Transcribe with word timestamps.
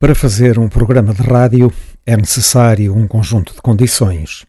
Para 0.00 0.14
fazer 0.14 0.58
um 0.58 0.66
programa 0.66 1.12
de 1.12 1.20
rádio 1.20 1.70
é 2.06 2.16
necessário 2.16 2.96
um 2.96 3.06
conjunto 3.06 3.52
de 3.52 3.60
condições: 3.60 4.46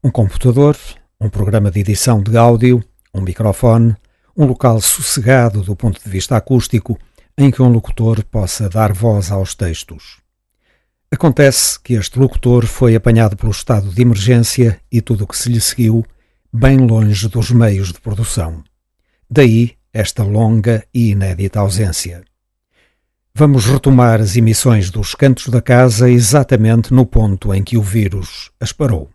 um 0.00 0.12
computador, 0.12 0.76
um 1.20 1.28
programa 1.28 1.72
de 1.72 1.80
edição 1.80 2.22
de 2.22 2.36
áudio, 2.36 2.80
um 3.12 3.20
microfone, 3.20 3.96
um 4.36 4.46
local 4.46 4.80
sossegado 4.80 5.60
do 5.60 5.74
ponto 5.74 6.00
de 6.00 6.08
vista 6.08 6.36
acústico 6.36 6.96
em 7.36 7.50
que 7.50 7.60
um 7.60 7.68
locutor 7.68 8.22
possa 8.26 8.68
dar 8.68 8.92
voz 8.92 9.32
aos 9.32 9.56
textos. 9.56 10.18
Acontece 11.10 11.80
que 11.80 11.94
este 11.94 12.16
locutor 12.16 12.64
foi 12.64 12.94
apanhado 12.94 13.36
pelo 13.36 13.50
estado 13.50 13.90
de 13.90 14.02
emergência 14.02 14.80
e 14.90 15.00
tudo 15.00 15.24
o 15.24 15.26
que 15.26 15.36
se 15.36 15.48
lhe 15.48 15.60
seguiu, 15.60 16.06
bem 16.52 16.76
longe 16.76 17.28
dos 17.28 17.50
meios 17.50 17.92
de 17.92 18.00
produção. 18.00 18.62
Daí 19.28 19.72
esta 19.92 20.22
longa 20.22 20.86
e 20.94 21.10
inédita 21.10 21.58
ausência. 21.58 22.22
Vamos 23.38 23.66
retomar 23.66 24.18
as 24.18 24.34
emissões 24.34 24.90
dos 24.90 25.14
Cantos 25.14 25.48
da 25.48 25.60
Casa 25.60 26.08
exatamente 26.08 26.94
no 26.94 27.04
ponto 27.04 27.52
em 27.52 27.62
que 27.62 27.76
o 27.76 27.82
vírus 27.82 28.50
as 28.58 28.72
parou. 28.72 29.10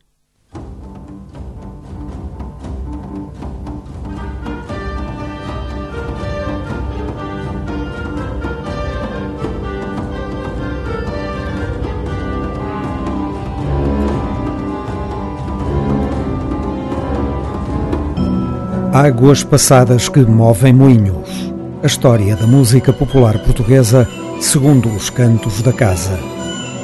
Águas 18.94 19.44
passadas 19.44 20.08
que 20.08 20.20
movem 20.20 20.74
moinhos 20.74 21.51
a 21.84 21.88
história 21.88 22.36
da 22.36 22.46
música 22.46 22.94
popular 22.94 23.40
portuguesa 23.40 24.08
segundo 24.40 24.88
os 24.90 25.10
cantos 25.10 25.64
da 25.64 25.74
casa. 25.74 26.20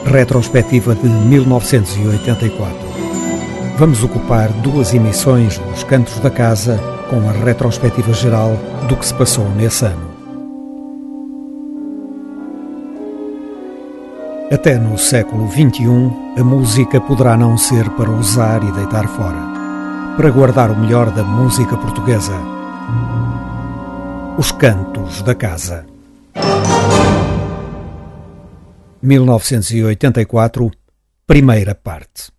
Retrospectiva 0.06 0.96
de 0.96 1.08
1984. 1.08 2.76
Vamos 3.78 4.04
ocupar 4.04 4.52
duas 4.54 4.96
emissões 4.96 5.60
dos 5.60 5.84
Cantos 5.84 6.20
da 6.20 6.32
Casa 6.32 6.80
com 7.12 7.30
a 7.30 7.32
retrospectiva 7.32 8.12
geral 8.12 8.58
do 8.88 8.98
que 8.98 9.06
se 9.06 9.14
passou 9.14 9.48
nesse 9.50 9.86
ano. 9.86 10.08
Até 14.52 14.80
no 14.80 14.98
século 14.98 15.48
XXI, 15.52 16.40
a 16.40 16.44
música 16.44 17.00
poderá 17.00 17.38
não 17.38 17.56
ser 17.56 17.88
para 17.92 18.10
usar 18.10 18.64
e 18.64 18.72
deitar 18.72 19.08
fora, 19.08 20.16
para 20.16 20.32
guardar 20.32 20.72
o 20.72 20.80
melhor 20.80 21.12
da 21.12 21.24
música 21.24 21.78
portuguesa 21.78 22.57
os 24.38 24.52
Cantos 24.52 25.24
da 25.24 25.34
Casa. 25.34 25.84
1984, 29.02 30.72
primeira 31.26 31.74
parte. 31.74 32.37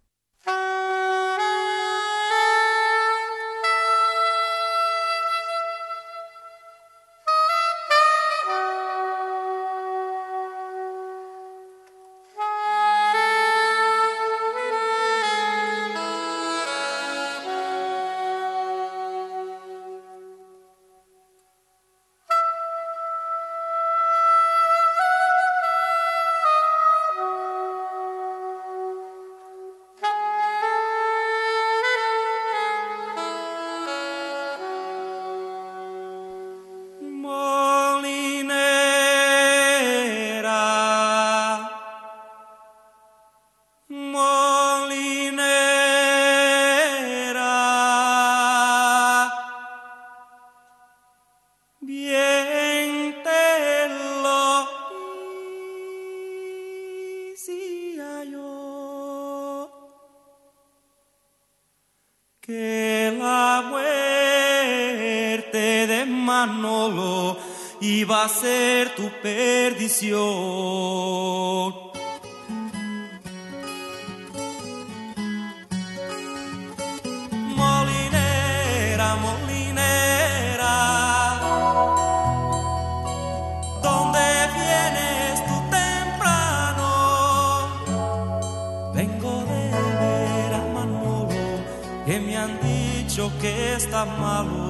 está 93.89 94.05
maluco. 94.05 94.68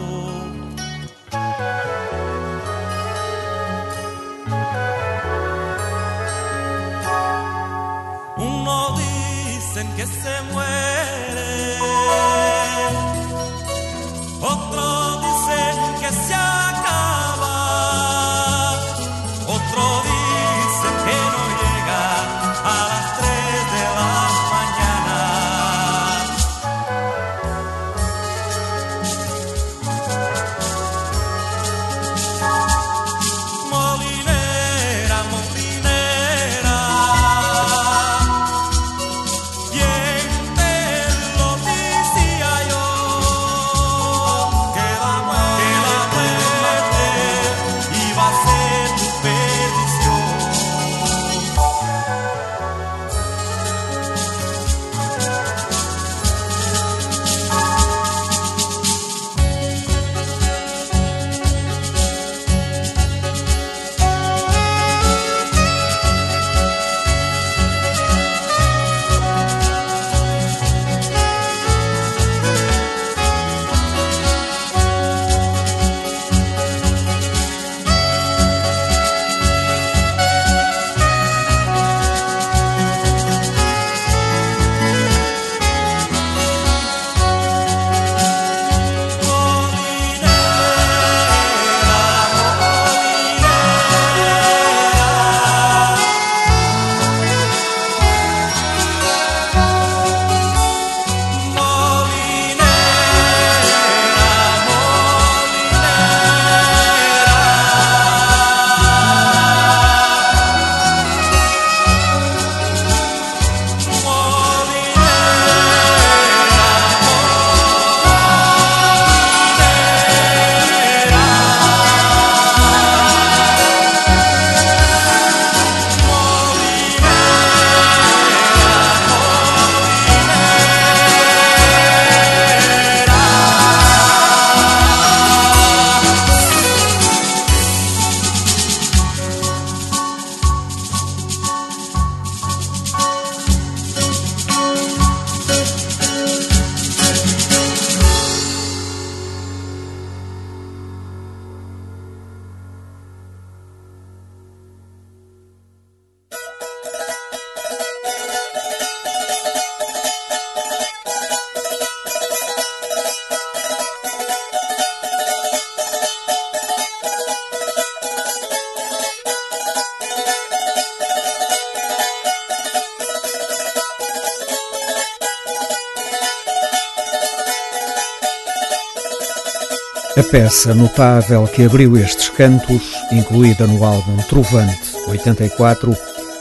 Peça 180.39 180.73
notável 180.73 181.49
que 181.49 181.65
abriu 181.65 181.97
estes 181.97 182.29
cantos, 182.29 182.95
incluída 183.11 183.67
no 183.67 183.85
álbum 183.85 184.17
Trovante 184.29 184.95
84, 185.09 185.97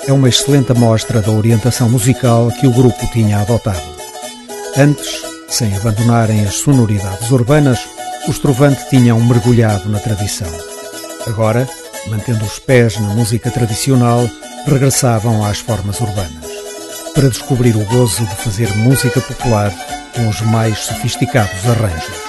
é 0.08 0.14
uma 0.14 0.30
excelente 0.30 0.72
amostra 0.72 1.20
da 1.20 1.32
orientação 1.32 1.90
musical 1.90 2.52
que 2.52 2.68
o 2.68 2.72
grupo 2.72 3.08
tinha 3.12 3.40
adotado. 3.40 3.82
Antes, 4.78 5.24
sem 5.50 5.76
abandonarem 5.76 6.46
as 6.46 6.54
sonoridades 6.58 7.32
urbanas, 7.32 7.80
os 8.28 8.38
Trovante 8.38 8.88
tinham 8.88 9.20
mergulhado 9.20 9.90
na 9.90 9.98
tradição. 9.98 10.52
Agora, 11.26 11.68
mantendo 12.08 12.46
os 12.46 12.60
pés 12.60 13.00
na 13.00 13.16
música 13.16 13.50
tradicional, 13.50 14.30
regressavam 14.68 15.44
às 15.44 15.58
formas 15.58 16.00
urbanas, 16.00 16.46
para 17.16 17.30
descobrir 17.30 17.76
o 17.76 17.86
gozo 17.86 18.24
de 18.28 18.36
fazer 18.36 18.72
música 18.76 19.20
popular 19.22 19.74
com 20.14 20.30
os 20.30 20.40
mais 20.42 20.78
sofisticados 20.78 21.66
arranjos. 21.68 22.27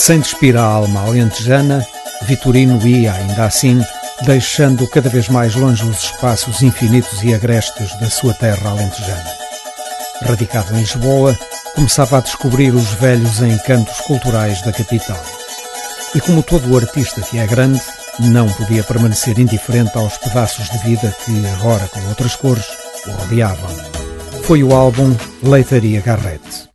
Sem 0.00 0.18
despir 0.18 0.56
a 0.56 0.62
alma 0.62 1.02
alentejana, 1.02 1.86
Vitorino 2.22 2.80
ia, 2.88 3.12
ainda 3.12 3.44
assim, 3.44 3.84
deixando 4.22 4.88
cada 4.88 5.10
vez 5.10 5.28
mais 5.28 5.54
longe 5.54 5.84
os 5.84 6.04
espaços 6.04 6.62
infinitos 6.62 7.22
e 7.22 7.34
agrestes 7.34 7.94
da 8.00 8.08
sua 8.08 8.32
terra 8.32 8.70
alentejana. 8.70 9.30
Radicado 10.22 10.74
em 10.74 10.80
Lisboa, 10.80 11.38
começava 11.74 12.16
a 12.16 12.22
descobrir 12.22 12.74
os 12.74 12.94
velhos 12.94 13.42
encantos 13.42 14.00
culturais 14.00 14.62
da 14.62 14.72
capital. 14.72 15.22
E 16.14 16.20
como 16.22 16.42
todo 16.42 16.72
o 16.72 16.78
artista 16.78 17.20
que 17.20 17.38
é 17.38 17.46
grande, 17.46 17.82
não 18.20 18.48
podia 18.48 18.82
permanecer 18.82 19.38
indiferente 19.38 19.98
aos 19.98 20.16
pedaços 20.16 20.70
de 20.70 20.78
vida 20.78 21.14
que, 21.26 21.46
agora 21.58 21.86
com 21.88 22.00
outras 22.08 22.34
cores, 22.36 22.64
o 23.06 23.10
rodeavam. 23.10 23.70
Foi 24.44 24.62
o 24.62 24.74
álbum 24.74 25.14
Leitaria 25.42 26.00
Garrett. 26.00 26.69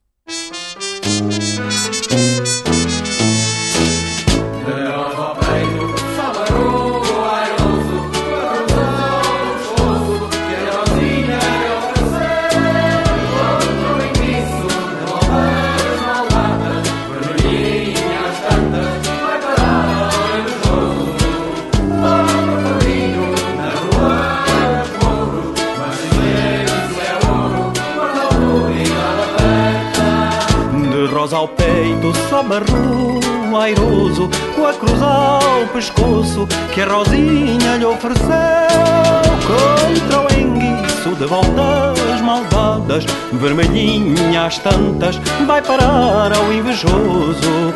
Airoso 33.65 34.29
Com 34.55 34.67
a 34.67 34.73
cruz 34.73 35.01
ao 35.01 35.67
pescoço 35.73 36.47
Que 36.73 36.81
a 36.81 36.85
Rosinha 36.85 37.77
lhe 37.77 37.85
ofereceu. 37.85 38.25
Contra 39.45 40.21
o 40.21 40.39
enguiço 40.39 41.15
de 41.15 41.25
voltas 41.25 42.21
malvadas 42.21 43.05
Vermelhinha 43.33 44.45
às 44.45 44.57
tantas 44.59 45.19
Vai 45.45 45.61
parar 45.61 46.35
ao 46.35 46.53
invejoso. 46.53 47.73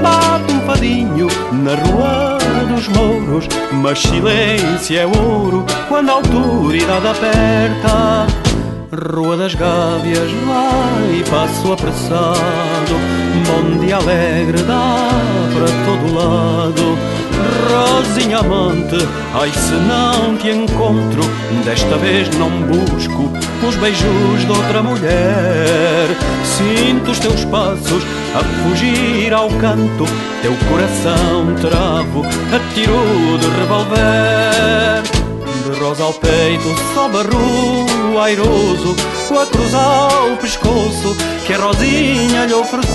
Bate 0.00 0.52
um 0.52 0.60
fadinho 0.60 1.26
na 1.52 1.74
rua 1.74 2.38
dos 2.68 2.86
mouros 2.88 3.48
Mas 3.72 3.98
silêncio 3.98 4.98
é 4.98 5.06
ouro 5.06 5.64
Quando 5.88 6.10
a 6.10 6.12
autoridade 6.12 7.08
aperta 7.08 8.43
Rua 8.94 9.36
das 9.36 9.54
Gávias 9.54 10.30
vai 10.46 11.24
passo 11.30 11.72
apressado. 11.72 12.94
Bonde 13.46 13.92
alegre 13.92 14.62
dá 14.62 15.08
para 15.52 15.66
todo 15.84 16.14
lado. 16.14 16.98
Rosinha 17.68 18.38
amante, 18.38 18.96
ai 19.34 19.50
se 19.50 19.74
não 19.74 20.36
te 20.36 20.50
encontro 20.50 21.22
Desta 21.64 21.96
vez 21.96 22.28
não 22.38 22.48
busco 22.62 23.32
os 23.66 23.76
beijos 23.76 24.40
de 24.46 24.50
outra 24.50 24.82
mulher. 24.82 26.08
Sinto 26.44 27.10
os 27.10 27.18
teus 27.18 27.44
passos 27.46 28.02
a 28.34 28.44
fugir 28.62 29.32
ao 29.32 29.48
canto 29.48 30.06
Teu 30.42 30.54
coração 30.70 31.54
travo, 31.60 32.22
atiro 32.54 33.38
de 33.38 33.48
revólver 33.60 35.02
de 35.02 35.13
rosa 35.74 36.04
ao 36.04 36.12
peito, 36.12 36.74
só 36.94 37.08
barru 37.08 38.18
airoso, 38.20 38.94
com 39.28 39.38
a 39.38 39.46
cruz 39.46 39.74
ao 39.74 40.36
pescoço, 40.36 41.16
que 41.46 41.52
a 41.52 41.58
Rosinha 41.58 42.46
lhe 42.46 42.54
ofereceu. 42.54 42.94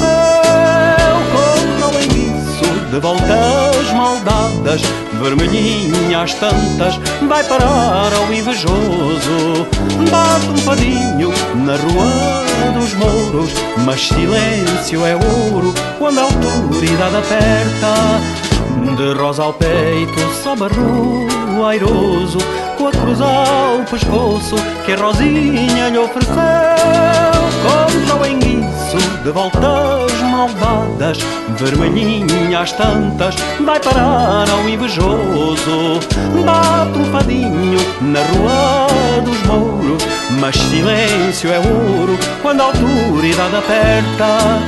Como 1.32 1.80
não 1.80 2.00
isso, 2.00 2.90
de 2.92 3.00
voltas 3.00 3.94
maldadas, 3.94 4.82
vermelhinha 5.22 6.22
às 6.24 6.34
tantas, 6.34 7.00
vai 7.28 7.44
parar 7.44 8.14
ao 8.14 8.34
invejoso. 8.34 9.68
Bate 10.10 10.48
um 10.48 10.58
fadinho 10.60 11.32
na 11.56 11.76
rua 11.76 12.80
dos 12.80 12.94
mouros, 12.94 13.52
mas 13.86 14.08
silêncio 14.08 15.06
é 15.06 15.16
ouro, 15.16 15.74
quando 15.98 16.20
a 16.20 16.24
autoridade 16.24 17.16
aperta. 17.18 18.50
De 18.96 19.14
rosa 19.14 19.44
ao 19.44 19.54
peito, 19.54 20.20
só 20.42 20.56
barru 20.56 21.28
airoso, 21.66 22.38
com 22.80 22.88
a 22.88 22.92
cruz 22.92 23.20
ao 23.20 23.84
pescoço, 23.84 24.56
que 24.86 24.94
a 24.94 24.96
Rosinha 24.96 25.90
lhe 25.90 25.98
ofereceu. 25.98 26.34
Contra 27.62 28.16
o 28.16 28.26
enguiço 28.26 28.98
de 29.22 29.32
voltas 29.32 30.14
malvadas, 30.22 31.20
vermelhinha 31.58 32.62
às 32.62 32.72
tantas, 32.72 33.36
vai 33.66 33.80
parar 33.82 34.50
ao 34.50 34.70
invejoso. 34.70 36.00
Bate 36.46 36.98
um 36.98 37.06
fadinho 37.12 37.80
na 38.02 38.22
rua 38.22 39.22
dos 39.26 39.44
mouros, 39.44 40.04
mas 40.40 40.56
silêncio 40.56 41.52
é 41.52 41.60
ouro, 41.60 42.18
quando 42.42 42.62
a 42.62 42.64
autoridade 42.64 43.56
aperta. 43.58 44.60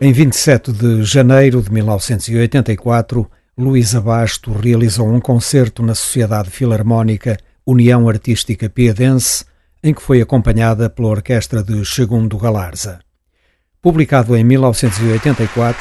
Em 0.00 0.12
27 0.12 0.72
de 0.72 1.04
janeiro 1.04 1.62
de 1.62 1.72
1984, 1.72 3.30
Luísa 3.56 4.00
Basto 4.00 4.52
realizou 4.52 5.08
um 5.08 5.20
concerto 5.20 5.80
na 5.80 5.94
Sociedade 5.94 6.50
Filarmónica 6.50 7.38
União 7.64 8.08
Artística 8.08 8.68
Piedense, 8.68 9.44
em 9.80 9.94
que 9.94 10.02
foi 10.02 10.20
acompanhada 10.20 10.90
pela 10.90 11.08
orquestra 11.08 11.62
de 11.62 11.84
Segundo 11.86 12.36
Galarza. 12.36 12.98
Publicado 13.80 14.36
em 14.36 14.42
1984, 14.42 15.80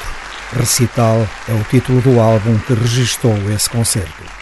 Recital 0.52 1.28
é 1.50 1.54
o 1.54 1.64
título 1.64 2.00
do 2.02 2.20
álbum 2.20 2.60
que 2.60 2.76
registou 2.76 3.36
esse 3.52 3.68
concerto. 3.68 4.33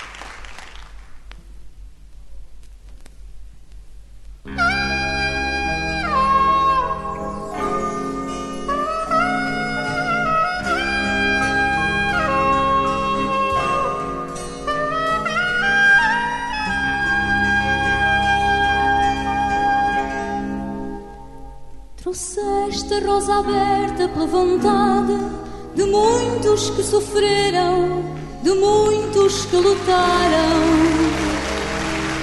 Aberta 23.29 24.07
pela 24.07 24.25
vontade 24.25 25.17
de 25.75 25.83
muitos 25.83 26.69
que 26.71 26.83
sofreram, 26.83 28.03
de 28.41 28.51
muitos 28.51 29.45
que 29.45 29.55
lutaram. 29.55 30.61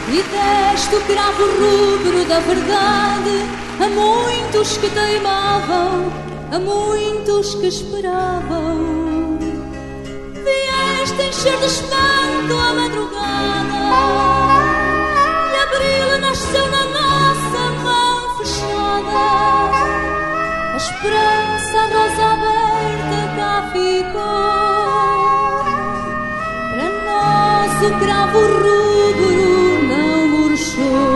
E 0.09 0.23
deste 0.23 0.97
o 0.97 1.00
cravo 1.02 1.45
rubro 1.45 2.25
da 2.26 2.40
verdade 2.40 3.59
a 3.81 3.88
muitos 3.88 4.76
que 4.78 4.88
teimavam, 4.90 6.11
a 6.50 6.59
muitos 6.59 7.55
que 7.57 7.67
esperavam. 7.69 9.38
Vieste 10.33 11.23
encher 11.23 11.59
de 11.59 11.67
espanto 11.67 12.55
a 12.55 12.75
madrugada, 12.75 13.78
e 15.52 15.57
abril 15.57 16.19
nasceu 16.21 16.67
na 16.71 16.85
nossa 16.87 17.61
mão 17.85 18.37
fechada 18.38 19.98
esperança 20.79 21.79
rosa 21.93 22.25
aberta 22.35 23.21
cá 23.37 23.55
ficou. 23.73 25.53
Para 26.71 26.89
nós 27.09 27.73
o 27.83 27.91
cravo 27.99 28.41
rubro 28.63 29.39
não 29.89 30.19
murchou. 30.29 31.09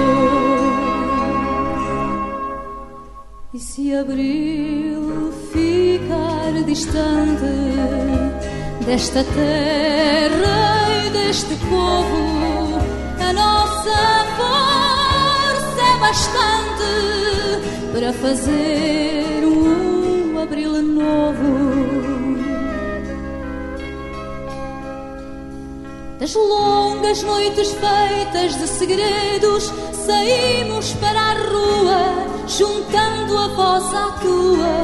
E 3.55 3.59
se 3.61 3.95
abril 3.95 5.33
ficar 5.53 6.53
distante 6.67 7.53
desta 8.85 9.23
terra 9.23 11.07
e 11.07 11.11
deste 11.11 11.55
povo, 11.55 12.81
a 13.21 13.33
nossa 13.33 14.22
bastante 16.13 17.91
para 17.95 18.13
fazer 18.13 19.47
um 19.47 20.39
abril 20.39 20.83
novo. 20.83 21.53
Das 26.21 26.35
longas 26.35 27.23
noites 27.23 27.73
feitas 27.73 28.61
de 28.61 28.69
segredos, 28.69 29.73
saímos 30.07 30.93
para 31.01 31.19
a 31.19 31.33
rua, 31.33 32.03
juntando 32.47 33.39
a 33.39 33.49
voz 33.49 33.95
à 33.95 34.11
tua. 34.21 34.75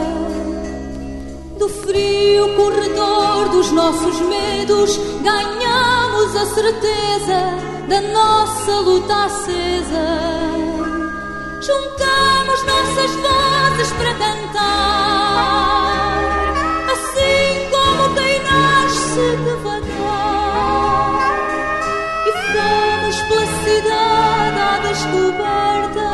Do 1.58 1.68
frio 1.68 2.56
corredor 2.56 3.50
dos 3.50 3.70
nossos 3.72 4.18
medos, 4.22 4.98
ganhamos 5.22 6.36
a 6.36 6.46
certeza 6.54 7.40
da 7.86 8.00
nossa 8.00 8.80
luta 8.80 9.24
acesa. 9.26 10.67
Juntamos 11.60 12.62
nossas 12.64 13.10
vozes 13.16 13.92
para 13.94 14.14
cantar, 14.14 14.62
assim 16.92 17.68
como 17.72 18.14
quem 18.14 18.42
nasce 18.44 19.36
devagar. 19.44 19.88
E 22.26 22.32
fomos 22.52 23.16
pela 23.22 23.46
cidade 23.64 24.60
à 24.60 24.78
descoberta 24.86 26.10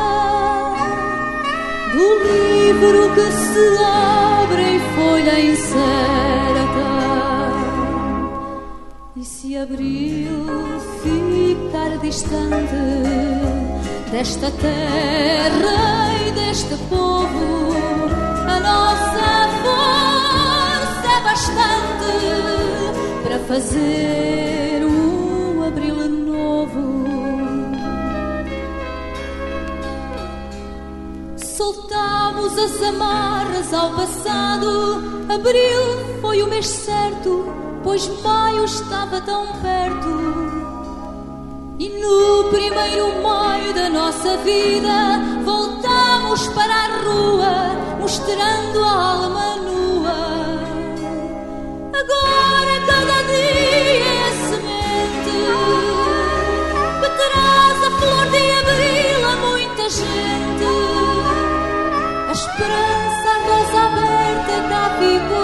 do 1.92 2.06
livro 2.24 3.00
que 3.14 3.28
se 3.30 3.66
abre 3.84 4.62
em 4.62 4.80
folha 4.96 5.36
incerta. 5.40 6.88
E 9.14 9.24
se 9.24 9.58
abriu 9.58 10.46
ficar 11.02 11.98
distante 11.98 13.53
desta 14.14 14.48
terra 14.48 16.14
e 16.28 16.30
deste 16.30 16.76
povo. 16.88 17.72
A 18.46 18.60
nossa 18.60 19.48
força 19.64 21.08
é 21.10 21.20
bastante 21.24 22.12
para 23.24 23.38
fazer 23.40 24.84
um 24.84 25.64
abril 25.66 26.08
novo. 26.08 27.04
Soltamos 31.36 32.56
as 32.56 32.82
amarras 32.84 33.74
ao 33.74 33.96
passado. 33.96 35.02
Abril 35.28 36.20
foi 36.20 36.40
o 36.40 36.46
mês 36.46 36.68
certo, 36.68 37.52
pois 37.82 38.06
maio 38.22 38.64
estava 38.64 39.20
tão 39.22 39.44
perto. 39.60 40.63
E 41.76 41.88
no 41.88 42.50
primeiro 42.50 43.20
maio 43.20 43.74
da 43.74 43.88
nossa 43.90 44.36
vida 44.38 45.18
voltamos 45.44 46.46
para 46.48 46.72
a 46.72 46.86
rua, 47.02 47.98
mostrando 48.00 48.84
a 48.84 48.90
alma 48.90 49.56
nua. 49.56 50.20
Agora 51.92 52.80
cada 52.86 53.22
dia 53.24 54.06
é 54.06 54.22
a 54.22 54.32
semente 54.46 55.36
que 57.00 57.08
traz 57.18 57.78
a 57.82 57.90
flor 57.98 58.24
de 58.30 58.44
abril 58.60 59.20
a 59.26 59.36
muita 59.48 59.90
gente. 59.90 60.70
A 62.28 62.32
esperança, 62.32 63.28
a 63.30 63.38
rosa 63.48 63.80
aberta 63.82 64.54
cá 64.68 64.84
ficou. 65.00 65.43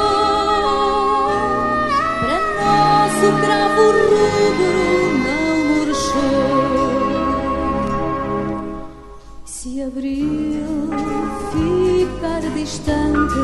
Distante 12.71 13.35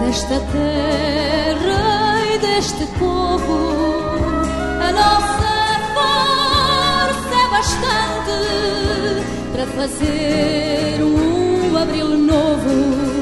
desta 0.00 0.38
terra 0.52 2.24
e 2.32 2.38
deste 2.38 2.86
povo, 3.00 3.58
a 4.80 4.92
nossa 4.92 5.80
força 5.96 7.34
é 7.34 7.48
bastante 7.50 8.38
para 9.52 9.66
fazer 9.66 11.02
um 11.02 11.76
abril 11.76 12.16
novo. 12.16 13.13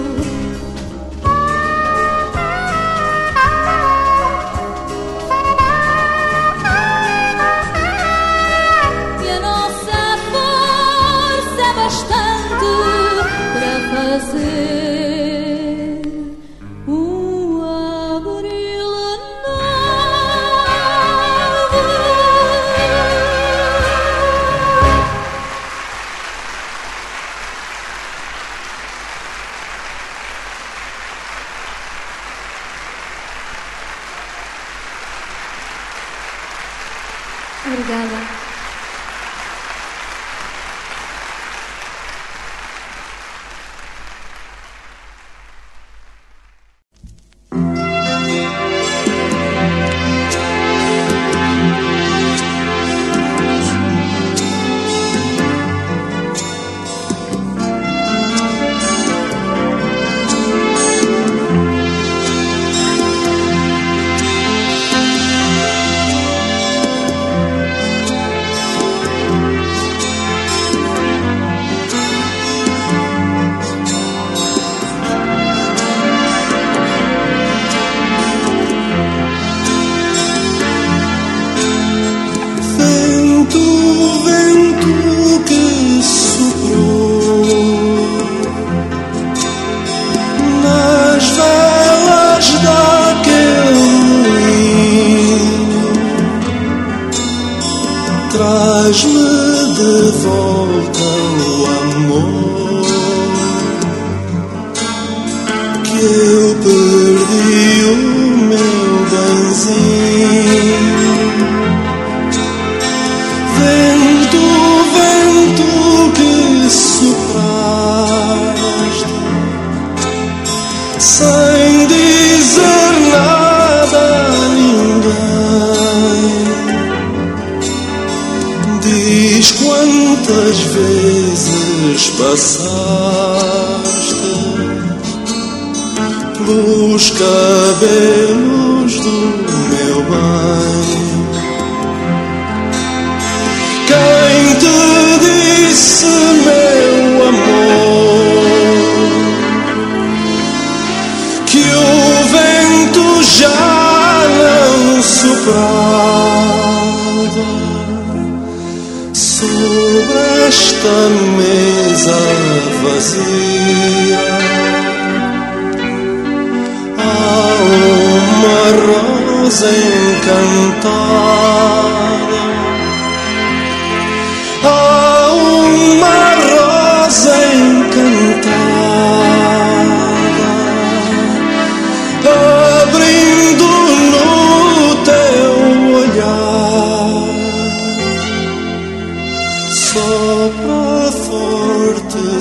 Because 14.13 14.52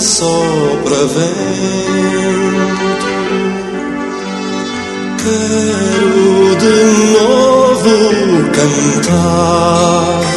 sopra 0.01 1.05
vento. 1.05 1.91
Quero 5.23 6.55
de 6.55 6.77
novo 7.13 7.95
cantar. 8.51 10.30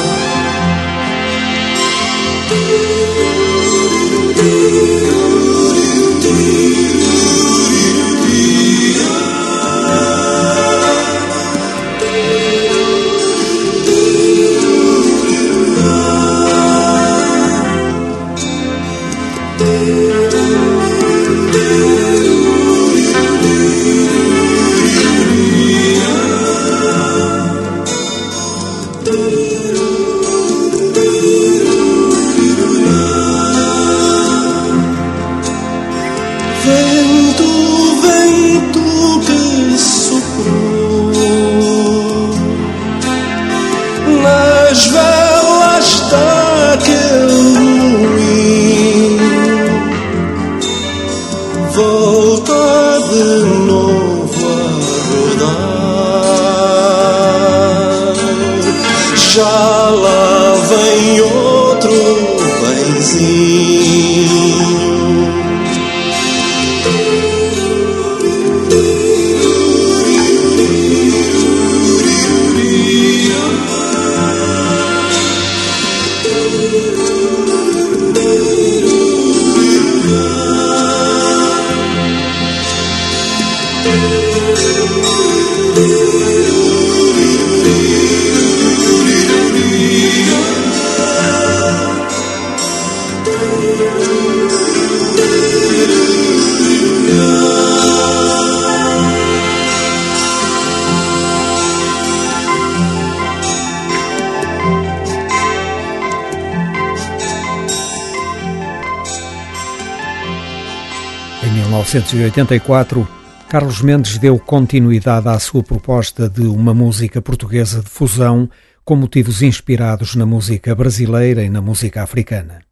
1984, 111.95 113.09
Carlos 113.49 113.81
Mendes 113.81 114.19
deu 114.19 114.37
continuidade 114.37 115.29
à 115.29 115.39
sua 115.39 115.63
proposta 115.63 116.29
de 116.29 116.41
uma 116.41 116.75
música 116.75 117.23
portuguesa 117.23 117.81
de 117.81 117.89
fusão 117.89 118.51
com 118.85 118.97
motivos 118.97 119.43
inspirados 119.43 120.17
na 120.17 120.27
música 120.27 120.75
brasileira 120.75 121.45
e 121.45 121.49
na 121.49 121.61
música 121.61 122.03
africana. 122.03 122.63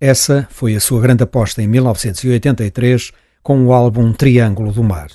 Essa 0.00 0.46
foi 0.48 0.76
a 0.76 0.80
sua 0.80 1.00
grande 1.00 1.24
aposta 1.24 1.60
em 1.60 1.66
1983 1.66 3.10
com 3.42 3.66
o 3.66 3.72
álbum 3.72 4.12
Triângulo 4.12 4.70
do 4.70 4.84
Mar. 4.84 5.08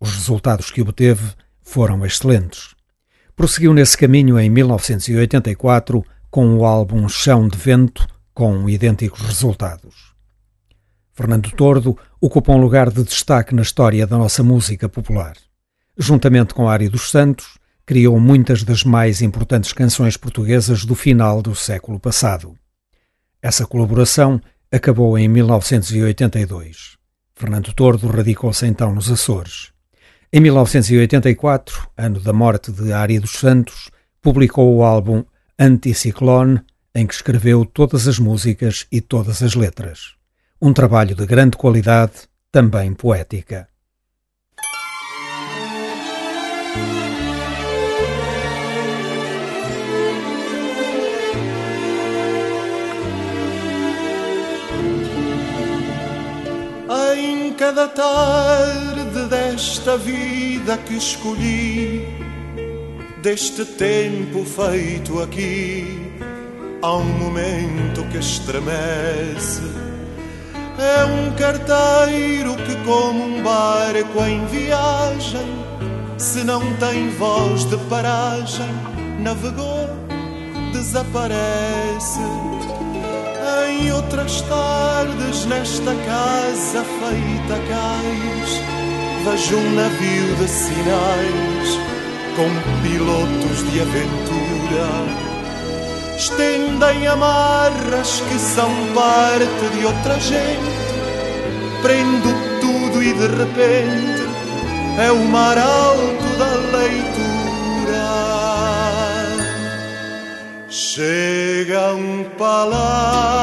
Os 0.00 0.16
resultados 0.16 0.72
que 0.72 0.82
obteve 0.82 1.24
foram 1.62 2.04
excelentes. 2.04 2.74
Prosseguiu 3.36 3.72
nesse 3.72 3.96
caminho 3.96 4.40
em 4.40 4.50
1984 4.50 6.04
com 6.32 6.56
o 6.56 6.66
álbum 6.66 7.08
Chão 7.08 7.46
de 7.46 7.56
Vento, 7.56 8.08
com 8.34 8.68
idênticos 8.68 9.20
resultados. 9.20 10.07
Fernando 11.18 11.50
Tordo 11.50 11.98
ocupa 12.20 12.52
um 12.52 12.58
lugar 12.58 12.92
de 12.92 13.02
destaque 13.02 13.52
na 13.52 13.62
história 13.62 14.06
da 14.06 14.16
nossa 14.16 14.40
música 14.40 14.88
popular. 14.88 15.36
Juntamente 15.96 16.54
com 16.54 16.68
Ari 16.68 16.88
dos 16.88 17.10
Santos, 17.10 17.58
criou 17.84 18.20
muitas 18.20 18.62
das 18.62 18.84
mais 18.84 19.20
importantes 19.20 19.72
canções 19.72 20.16
portuguesas 20.16 20.84
do 20.84 20.94
final 20.94 21.42
do 21.42 21.56
século 21.56 21.98
passado. 21.98 22.56
Essa 23.42 23.66
colaboração 23.66 24.40
acabou 24.70 25.18
em 25.18 25.26
1982. 25.26 26.96
Fernando 27.34 27.72
Tordo 27.72 28.06
radicou-se 28.06 28.64
então 28.64 28.94
nos 28.94 29.10
Açores. 29.10 29.72
Em 30.32 30.38
1984, 30.38 31.90
ano 31.96 32.20
da 32.20 32.32
morte 32.32 32.70
de 32.70 32.92
Ari 32.92 33.18
dos 33.18 33.32
Santos, 33.32 33.90
publicou 34.22 34.72
o 34.72 34.84
álbum 34.84 35.24
Anticiclone, 35.58 36.60
em 36.94 37.08
que 37.08 37.14
escreveu 37.14 37.64
todas 37.64 38.06
as 38.06 38.20
músicas 38.20 38.86
e 38.92 39.00
todas 39.00 39.42
as 39.42 39.56
letras. 39.56 40.17
Um 40.60 40.72
trabalho 40.72 41.14
de 41.14 41.24
grande 41.24 41.56
qualidade, 41.56 42.26
também 42.50 42.92
poética. 42.92 43.68
Em 57.16 57.52
cada 57.52 57.86
tarde 57.86 59.28
desta 59.30 59.96
vida 59.96 60.76
que 60.78 60.96
escolhi, 60.96 62.04
deste 63.22 63.64
tempo 63.64 64.44
feito 64.44 65.22
aqui, 65.22 65.86
há 66.82 66.96
um 66.96 67.04
momento 67.04 68.02
que 68.10 68.18
estremece. 68.18 69.87
É 70.78 71.04
um 71.04 71.32
carteiro 71.32 72.54
que, 72.54 72.76
como 72.84 73.24
um 73.24 73.42
barco 73.42 74.22
em 74.24 74.46
viagem, 74.46 75.58
se 76.16 76.44
não 76.44 76.60
tem 76.76 77.10
voz 77.10 77.64
de 77.64 77.76
paragem, 77.88 78.70
navegou, 79.18 79.88
desaparece. 80.72 82.20
Em 83.68 83.90
outras 83.92 84.40
tardes, 84.42 85.46
nesta 85.46 85.94
casa 86.06 86.84
feita 86.84 87.60
cais, 87.68 88.62
vejo 89.24 89.56
um 89.56 89.74
navio 89.74 90.36
de 90.36 90.48
sinais 90.48 91.78
com 92.36 92.48
pilotos 92.82 93.72
de 93.72 93.80
aventura. 93.80 95.37
Estendem 96.18 97.06
amarras 97.06 98.20
que 98.28 98.38
são 98.40 98.68
parte 98.92 99.68
de 99.72 99.86
outra 99.86 100.18
gente. 100.18 100.76
Prendo 101.80 102.34
tudo 102.60 103.00
e 103.00 103.12
de 103.12 103.28
repente 103.28 104.28
é 104.98 105.12
o 105.12 105.24
mar 105.26 105.56
alto 105.56 106.36
da 106.36 106.56
leitura. 106.76 107.28
Chegam 110.68 112.26
palavras, 112.36 113.38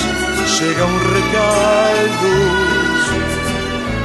chegam 0.46 0.90
recados, 0.98 2.26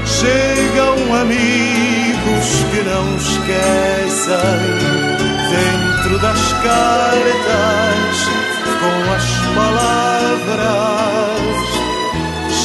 chegam 0.06 1.16
amigos 1.16 2.64
que 2.72 2.82
não 2.84 3.18
esquecem. 3.18 4.36
Dentro 5.50 6.20
das 6.20 6.54
cartas, 6.54 8.16
com 8.80 8.96
as 9.14 9.26
palavras, 9.56 10.66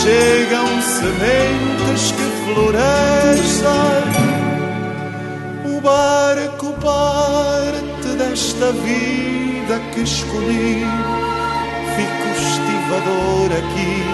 chegam 0.03 0.69
sementes 0.83 2.13
que 2.13 2.27
florescem. 2.45 4.11
O 5.65 5.81
barco 5.81 6.73
parte 6.75 7.80
desta 8.31 8.71
vida 8.71 9.81
que 9.93 10.03
escolhi, 10.03 10.85
fico 11.97 12.27
estivador 12.39 13.51
aqui, 13.59 14.05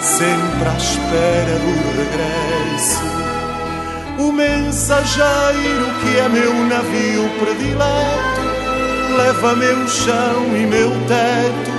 sempre 0.00 0.68
à 0.68 0.76
espera 0.76 1.54
do 1.64 1.72
regresso. 1.98 3.04
O 4.18 4.32
mensageiro 4.32 5.86
que 6.00 6.18
é 6.18 6.28
meu 6.28 6.52
navio 6.64 7.30
predileto 7.38 8.42
leva 9.16 9.54
meu 9.54 9.86
chão 9.86 10.56
e 10.56 10.66
meu 10.66 10.90
teto 11.06 11.72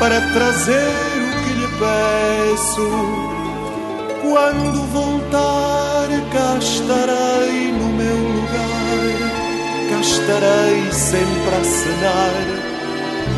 para 0.00 0.20
trazer 0.32 0.92
o 1.22 1.44
que 1.44 1.52
lhe 1.60 1.68
peço. 1.78 2.88
Quando 4.20 4.82
voltar, 4.92 6.08
cá 6.32 6.58
estarei 6.58 7.70
no 7.72 7.88
meu 7.92 8.16
lugar, 8.16 9.45
cá 9.88 10.00
estarei 10.00 10.92
sempre 10.92 11.54
a 11.54 11.64
cenar. 11.64 12.34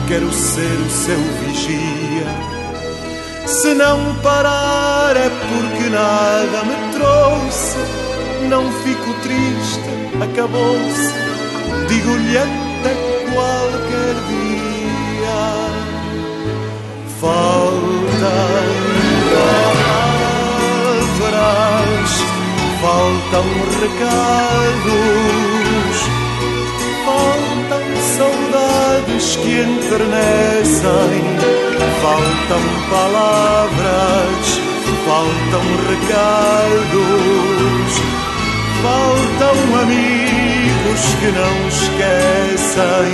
Quero 0.06 0.32
ser 0.32 0.62
o 0.62 0.90
seu 0.90 1.20
vigia. 1.44 2.26
Se 3.46 3.74
não 3.74 4.14
parar 4.22 5.16
é 5.16 5.30
porque 5.30 5.88
nada 5.88 6.64
me 6.64 6.92
trouxe 6.92 8.08
não 8.48 8.70
fico 8.82 9.12
triste, 9.22 9.90
acabou-se. 10.22 11.12
Digo-lhe 11.88 12.38
até 12.38 12.94
qualquer 13.34 14.14
dia. 14.28 15.40
Faltam 17.20 17.88
palavras, 21.20 22.10
faltam 22.80 23.46
recados, 23.80 25.57
faltam 27.08 27.84
saudades 28.16 29.36
que 29.36 29.52
enternecem, 29.60 31.22
faltam 32.02 32.64
palavras, 32.90 34.44
faltam 35.06 35.66
recados 35.88 37.38
Faltam 38.82 39.58
amigos 39.82 41.02
que 41.18 41.30
não 41.32 41.54
esquecem 41.68 43.10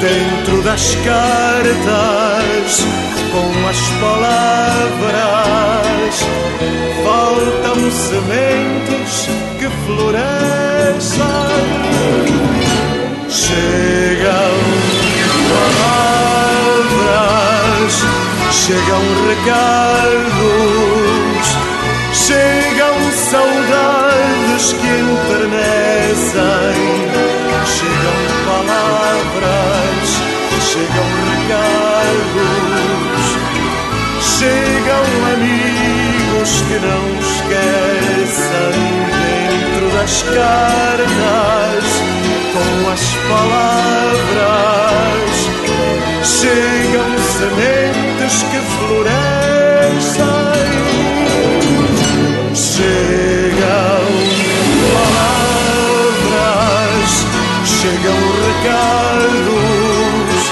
dentro 0.00 0.62
das 0.62 0.94
cartas 1.04 2.70
com 3.32 3.48
as 3.68 3.80
palavras. 4.00 5.34
Faltam 7.02 7.90
sementes 7.90 9.28
que 9.58 9.68
florescem. 9.84 11.57
Chegam 13.40 14.56
palavras, 16.98 17.94
chegam 18.50 19.04
recados, 19.28 20.36
chegam 22.12 22.96
saudades 23.30 24.64
que 24.72 24.90
enternecem. 25.06 26.78
Chegam 27.64 28.18
palavras, 28.44 30.08
chegam 30.60 31.08
recados, 31.30 33.24
chegam 34.20 35.06
amigos 35.32 36.50
que 36.66 36.78
não 36.84 37.02
esquecem 37.20 38.76
dentro 39.78 39.86
das 39.96 40.14
cartas 40.24 41.48
com 42.52 42.90
as 42.90 43.04
palavras. 43.28 44.38
Chegam 46.22 47.10
sementes 47.38 48.34
que 48.42 48.60
florescem. 48.76 50.28
Chegam 52.54 53.68
Chegam 57.80 58.20
recados, 58.46 60.42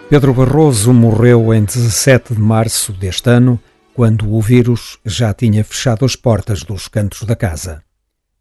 Pedro 0.09 0.33
Barroso 0.33 0.91
morreu 0.91 1.53
em 1.53 1.63
17 1.63 2.33
de 2.33 2.41
março 2.41 2.91
deste 2.91 3.29
ano, 3.29 3.59
quando 3.93 4.33
o 4.33 4.41
vírus 4.41 4.97
já 5.05 5.31
tinha 5.35 5.63
fechado 5.63 6.03
as 6.03 6.15
portas 6.15 6.63
dos 6.63 6.87
cantos 6.87 7.21
da 7.27 7.35
casa. 7.35 7.83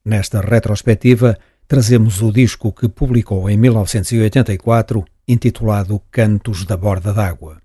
Nesta 0.02 0.40
retrospectiva, 0.40 1.36
trazemos 1.68 2.22
o 2.22 2.32
disco 2.32 2.72
que 2.72 2.88
publicou 2.88 3.50
em 3.50 3.58
1984, 3.58 5.04
intitulado 5.28 6.00
Cantos 6.10 6.64
da 6.64 6.74
Borda 6.74 7.12
d'Água. 7.12 7.58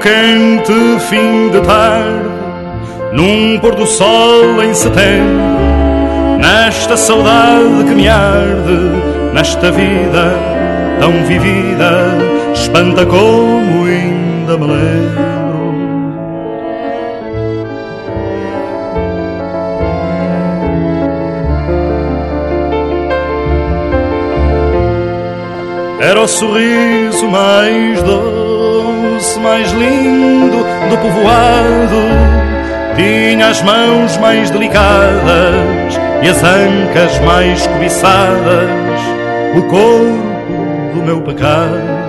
Quente 0.00 0.72
fim 1.08 1.50
de 1.50 1.60
tarde, 1.60 2.28
num 3.12 3.58
pôr 3.58 3.74
do 3.74 3.86
sol 3.86 4.62
em 4.62 4.72
setembro, 4.72 6.38
nesta 6.38 6.96
saudade 6.96 7.84
que 7.86 7.94
me 7.94 8.08
arde, 8.08 9.32
nesta 9.34 9.70
vida 9.70 10.34
tão 10.98 11.12
vivida, 11.24 12.16
espanta 12.54 13.04
como 13.06 13.84
ainda 13.84 14.56
me 14.56 14.66
lembro. 14.66 15.30
Era 26.00 26.20
o 26.22 26.26
sorriso 26.26 27.28
mais 27.28 28.02
doce 28.02 28.39
mais 29.40 29.72
lindo 29.72 30.64
do 30.88 30.98
povoado. 30.98 32.40
Tinha 32.96 33.48
as 33.48 33.62
mãos 33.62 34.16
mais 34.18 34.50
delicadas 34.50 35.98
e 36.22 36.28
as 36.28 36.42
ancas 36.42 37.18
mais 37.20 37.66
cobiçadas, 37.66 39.00
o 39.56 39.62
corpo 39.62 40.94
do 40.94 41.02
meu 41.02 41.22
pecado. 41.22 42.00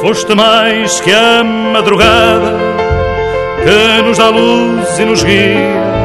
Foste 0.00 0.34
mais 0.34 1.00
que 1.00 1.12
a 1.12 1.44
madrugada 1.44 2.58
que 3.62 4.02
nos 4.02 4.18
dá 4.18 4.28
luz 4.30 4.98
e 4.98 5.04
nos 5.04 5.22
guia 5.22 6.01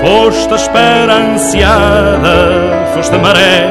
Foste 0.00 0.52
a 0.52 0.56
espera 0.56 1.14
ansiada, 1.16 2.86
foste 2.94 3.14
a 3.14 3.18
maré, 3.18 3.68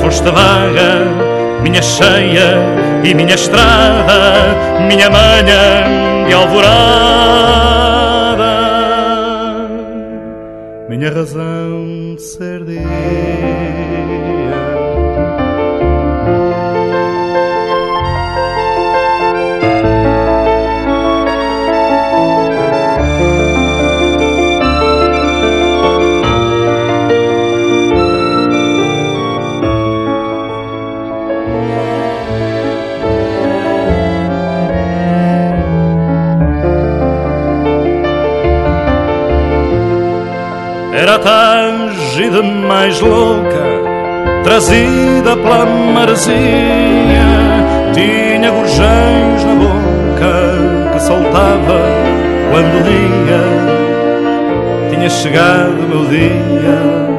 foste 0.00 0.30
vaga, 0.30 1.06
minha 1.62 1.80
cheia 1.80 2.58
e 3.02 3.14
minha 3.14 3.34
estrada, 3.34 4.46
minha 4.88 5.08
manhã 5.08 6.26
de 6.26 6.34
alvorada, 6.34 6.84
minha 10.88 11.10
razão 11.10 12.14
de 12.14 12.22
ser 12.22 12.62
dia. 12.64 13.33
Mais 42.42 43.00
louca, 43.00 43.64
trazida 44.42 45.36
pela 45.36 45.66
maresia. 45.66 46.34
Tinha 47.92 48.50
gorjões 48.50 49.44
na 49.44 49.54
boca 49.54 50.92
que 50.92 51.00
soltava 51.00 51.80
quando 52.50 52.84
lia. 52.86 53.44
Tinha 54.90 55.08
chegado 55.08 55.78
o 55.78 55.88
meu 55.88 56.04
dia. 56.06 57.14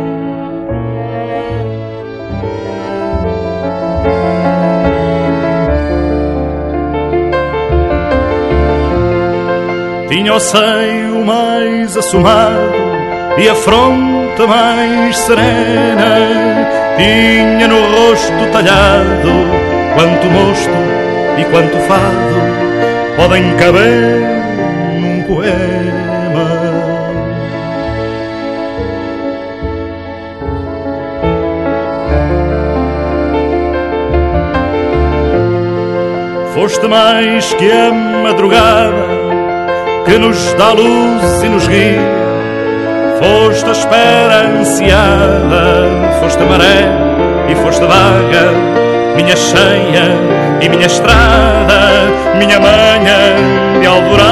Tinha 10.09 10.33
o 10.33 10.39
seio 10.39 11.25
mais 11.25 11.95
assomado 11.97 12.73
e 13.37 13.49
a 13.49 13.55
fronte 13.55 14.24
mais 14.43 15.17
serena 15.17 16.65
tinha 16.97 17.67
no 17.67 17.79
rosto 17.79 18.51
talhado 18.51 19.31
quanto 19.95 20.27
mosto 20.27 20.69
e 21.37 21.45
quanto 21.45 21.77
fado 21.87 22.35
podem 23.15 23.55
caber 23.55 24.21
num 24.99 25.23
poema. 25.23 25.65
Foste 36.53 36.87
mais 36.87 37.53
que 37.53 37.71
a 37.71 37.91
madrugada 37.91 39.05
que 40.05 40.17
nos 40.17 40.53
dá 40.53 40.71
luz 40.73 41.43
e 41.43 41.49
nos 41.49 41.67
guia 41.67 42.24
Foste 43.19 43.69
a 43.69 43.71
espera 43.71 44.47
ansiada, 44.59 46.19
foste 46.19 46.41
a 46.41 46.45
maré 46.45 46.89
e 47.49 47.55
foste 47.55 47.85
vaga, 47.85 48.51
minha 49.15 49.35
cheia 49.35 50.09
e 50.61 50.69
minha 50.69 50.85
estrada, 50.85 51.79
minha 52.37 52.59
manhã 52.59 53.79
de 53.79 53.87
alvorada, 53.87 54.25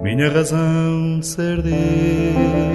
minha 0.00 0.30
razão 0.30 1.18
de 1.20 1.26
ser 1.26 1.62
dia. 1.62 2.68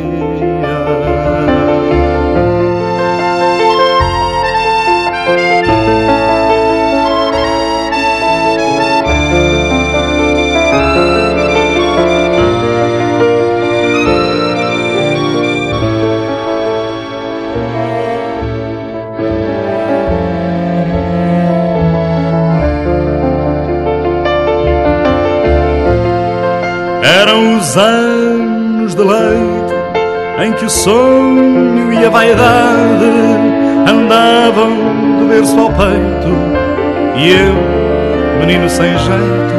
Eu, 37.34 38.39
menino 38.39 38.69
sem 38.69 38.98
jeito, 38.98 39.56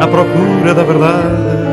à 0.00 0.06
procura 0.06 0.74
da 0.74 0.82
verdade. 0.82 1.68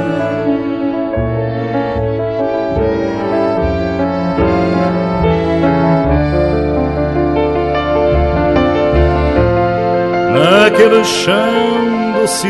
Naquele 10.33 11.03
chão 11.03 12.13
doce 12.19 12.47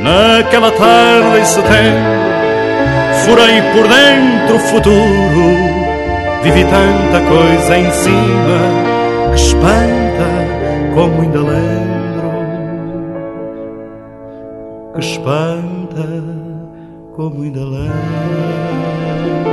Naquela 0.00 0.70
tarde 0.72 1.40
em 1.40 1.44
setembro 1.44 2.18
Furei 3.24 3.62
por 3.72 3.86
dentro 3.86 4.56
o 4.56 4.60
futuro 4.60 5.48
Vivi 6.42 6.64
tanta 6.64 7.20
coisa 7.28 7.76
em 7.76 7.90
cima 7.90 9.30
Que 9.34 9.40
espanta 9.40 10.07
como 10.94 11.22
ainda 11.22 11.38
lembro 11.38 12.28
Que 14.94 15.00
espanta 15.00 16.06
como 17.16 17.42
ainda 17.42 17.60
lembro 17.60 19.47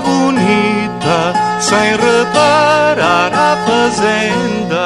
bonita 0.00 1.32
sem 1.60 1.96
reparar 1.96 3.32
a 3.32 3.56
fazenda. 3.66 4.84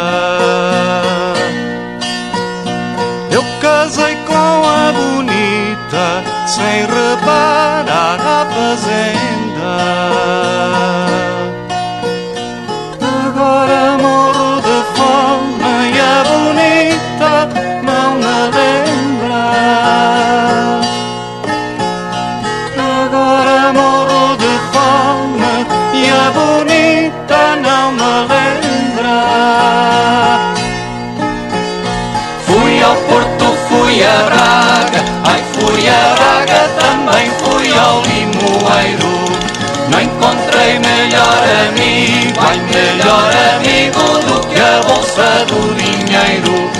Ai 42.48 42.58
melhor 42.61 43.30
amigo 43.56 44.06
do 44.26 44.40
que 44.48 44.58
a 44.58 44.80
bolsa 44.87 45.44
do 45.48 45.74
dinheiro. 45.74 46.70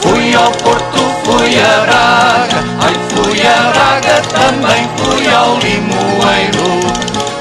Fui 0.00 0.34
ao 0.34 0.50
Porto, 0.50 0.98
fui 1.24 1.54
a 1.60 1.80
Braga, 1.86 2.64
ai 2.80 2.94
fui 3.10 3.40
a 3.46 3.70
Braga, 3.72 4.20
também 4.34 4.88
fui 4.96 5.32
ao 5.32 5.56
Limoeiro. 5.58 6.68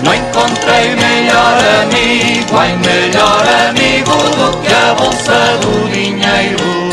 Não 0.03 0.13
encontrei 0.13 0.95
melhor 0.95 1.57
amigo, 1.81 2.57
ai 2.57 2.77
melhor 2.77 3.43
amigo 3.69 4.12
do 4.38 4.57
que 4.59 4.73
a 4.73 4.93
bolsa 4.93 5.57
do 5.62 5.89
dinheiro. 5.89 6.92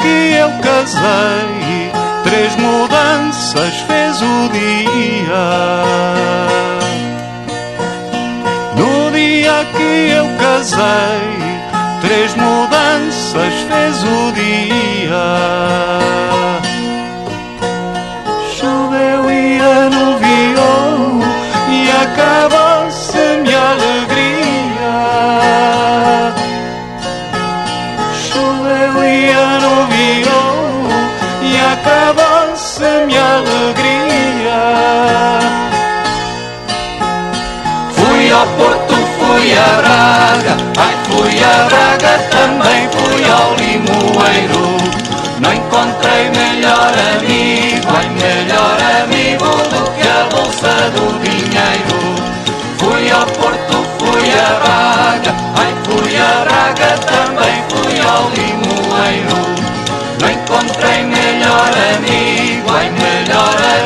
Que 0.00 0.34
eu 0.34 0.50
casei, 0.60 1.92
três 2.24 2.56
mudanças 2.56 3.74
fez 3.86 4.20
o 4.22 4.48
dia. 4.52 5.84
No 8.76 9.10
dia 9.10 9.64
que 9.76 10.10
eu 10.12 10.26
casei, 10.38 11.60
três 12.00 12.34
mudanças 12.34 13.54
fez 13.68 14.02
o 14.02 14.32
dia. 14.32 16.00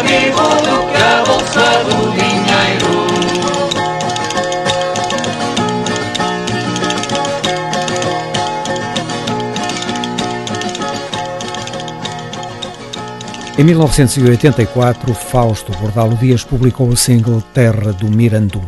Amigo 0.05 0.43
do 0.67 0.77
que 0.91 0.97
a 1.03 1.25
bolsa 1.25 1.85
do 1.85 1.97
dinheiro. 2.13 2.95
Em 13.57 13.65
1984, 13.65 15.15
Fausto 15.15 15.73
Bordalo 15.79 16.17
Dias 16.17 16.45
publicou 16.45 16.89
o 16.89 16.97
single 16.97 17.41
Terra 17.55 17.93
do 17.93 18.09
Mirandum. 18.09 18.65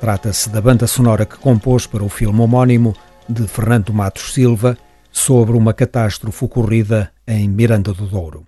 Trata-se 0.00 0.50
da 0.50 0.60
banda 0.60 0.86
sonora 0.86 1.24
que 1.24 1.38
compôs 1.38 1.86
para 1.86 2.04
o 2.04 2.08
filme 2.08 2.40
homónimo 2.40 2.94
de 3.28 3.46
Fernando 3.46 3.94
Matos 3.94 4.34
Silva 4.34 4.76
sobre 5.10 5.56
uma 5.56 5.72
catástrofe 5.72 6.44
ocorrida 6.44 7.10
em 7.26 7.48
Miranda 7.48 7.94
do 7.94 8.06
Douro. 8.06 8.46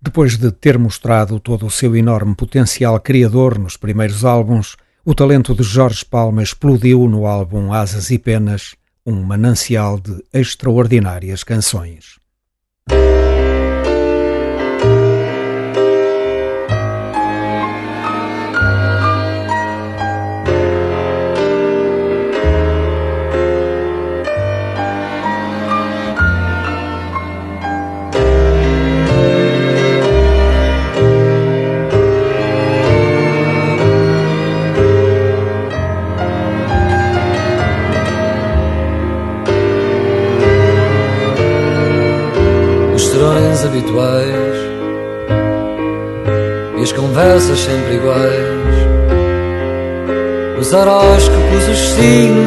Depois 0.00 0.36
de 0.36 0.52
ter 0.52 0.78
mostrado 0.78 1.40
todo 1.40 1.66
o 1.66 1.70
seu 1.70 1.96
enorme 1.96 2.34
potencial 2.34 2.98
criador 3.00 3.58
nos 3.58 3.76
primeiros 3.76 4.24
álbuns, 4.24 4.76
o 5.04 5.14
talento 5.14 5.54
de 5.54 5.62
Jorge 5.62 6.04
Palma 6.04 6.42
explodiu 6.42 7.08
no 7.08 7.26
álbum 7.26 7.72
Asas 7.72 8.10
e 8.10 8.18
Penas, 8.18 8.76
um 9.04 9.22
manancial 9.22 9.98
de 9.98 10.22
extraordinárias 10.32 11.42
canções. 11.42 12.18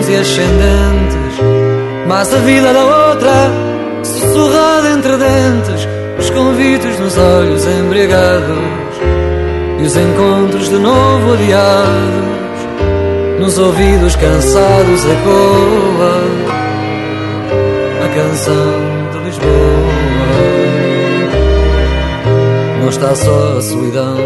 E 0.10 0.16
ascendentes, 0.16 1.40
mas 2.08 2.34
a 2.34 2.38
vida 2.40 2.74
da 2.74 2.84
outra 2.84 3.32
sussurrada 4.04 4.90
entre 4.92 5.18
dentes, 5.18 5.88
os 6.20 6.30
convites 6.30 7.00
nos 7.00 7.18
olhos 7.18 7.66
embriagados 7.66 8.58
e 9.80 9.84
os 9.84 9.96
encontros 9.96 10.70
de 10.70 10.78
novo 10.78 11.34
adiados, 11.34 12.62
nos 13.40 13.58
ouvidos 13.58 14.16
cansados 14.16 15.06
ecoa 15.06 16.22
a 18.04 18.08
canção 18.16 19.12
de 19.12 19.20
Lisboa. 19.26 19.52
Não 22.82 22.90
está 22.90 23.16
só 23.16 23.58
a 23.58 23.62
solidão, 23.62 24.18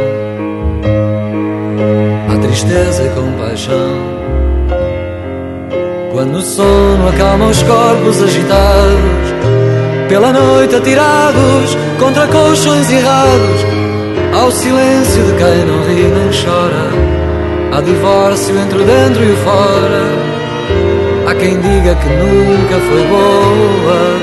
tristeza 2.56 3.04
e 3.04 3.10
compaixão. 3.10 4.45
Quando 6.26 6.40
o 6.40 6.42
sono 6.42 7.08
acalma 7.08 7.46
os 7.50 7.62
corpos 7.62 8.24
agitados, 8.24 9.30
pela 10.10 10.34
noite 10.34 10.76
atirados 10.76 11.78
contra 12.00 12.28
colchões 12.28 12.92
errados, 12.92 13.62
ao 14.34 14.50
silêncio 14.50 15.24
de 15.24 15.34
quem 15.34 15.66
não 15.66 15.84
ri 15.84 16.02
nem 16.02 16.32
chora, 16.32 16.90
há 17.78 17.82
divórcio 17.82 18.58
entre 18.58 18.82
o 18.82 18.86
dentro 18.86 19.24
e 19.24 19.34
o 19.34 19.38
fora. 19.38 20.02
Há 21.30 21.36
quem 21.36 21.62
diga 21.62 21.94
que 21.94 22.10
nunca 22.10 22.80
foi 22.90 23.04
boa 23.06 24.18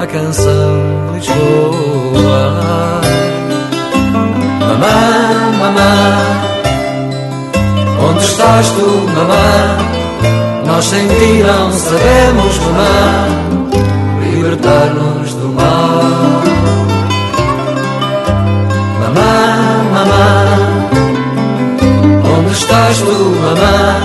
a 0.00 0.06
canção 0.06 1.12
Lisboa. 1.14 3.02
Mamã, 4.60 5.52
mamã, 5.58 5.92
onde 8.08 8.24
estás 8.24 8.70
tu, 8.70 8.88
mamã? 9.14 10.01
Nós 10.82 10.90
sem 10.90 11.06
ti 11.06 11.44
não 11.44 11.70
sabemos, 11.70 12.58
mamã, 12.58 13.28
libertar-nos 14.20 15.32
do 15.34 15.48
mal. 15.50 16.42
Mamã, 18.98 19.44
mamã, 19.92 20.26
onde 22.36 22.52
estás 22.52 22.98
tu, 22.98 23.14
mamã? 23.42 24.00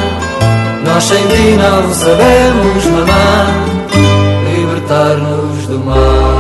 Nós 0.86 1.04
sem 1.04 1.28
ti 1.28 1.58
não 1.58 1.94
sabemos, 1.96 2.86
mamã, 2.86 3.48
libertar-nos 4.54 5.66
do 5.66 5.80
mal. 5.80 6.37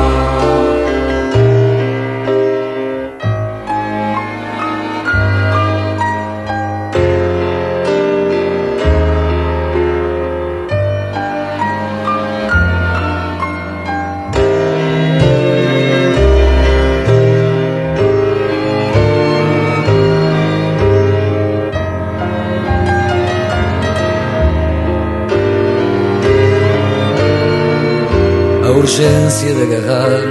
Urgência 29.27 29.53
de 29.53 29.63
agarrar 29.63 30.21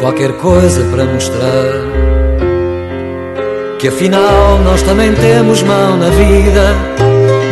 qualquer 0.00 0.32
coisa 0.32 0.84
para 0.90 1.04
mostrar 1.04 1.72
que 3.78 3.88
afinal 3.88 4.58
nós 4.62 4.82
também 4.82 5.14
temos 5.14 5.62
mão 5.62 5.96
na 5.96 6.10
vida, 6.10 6.76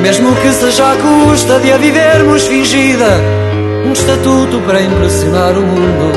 mesmo 0.03 0.34
que 0.36 0.53
seja 0.53 0.92
à 0.92 0.96
custa 0.96 1.59
de 1.61 1.72
a 1.72 1.78
vivermos 1.78 2.46
fingida. 2.46 3.09
Um 3.86 3.92
estatuto 3.92 4.61
para 4.66 4.82
impressionar 4.82 5.57
o 5.57 5.62
mundo 5.62 6.12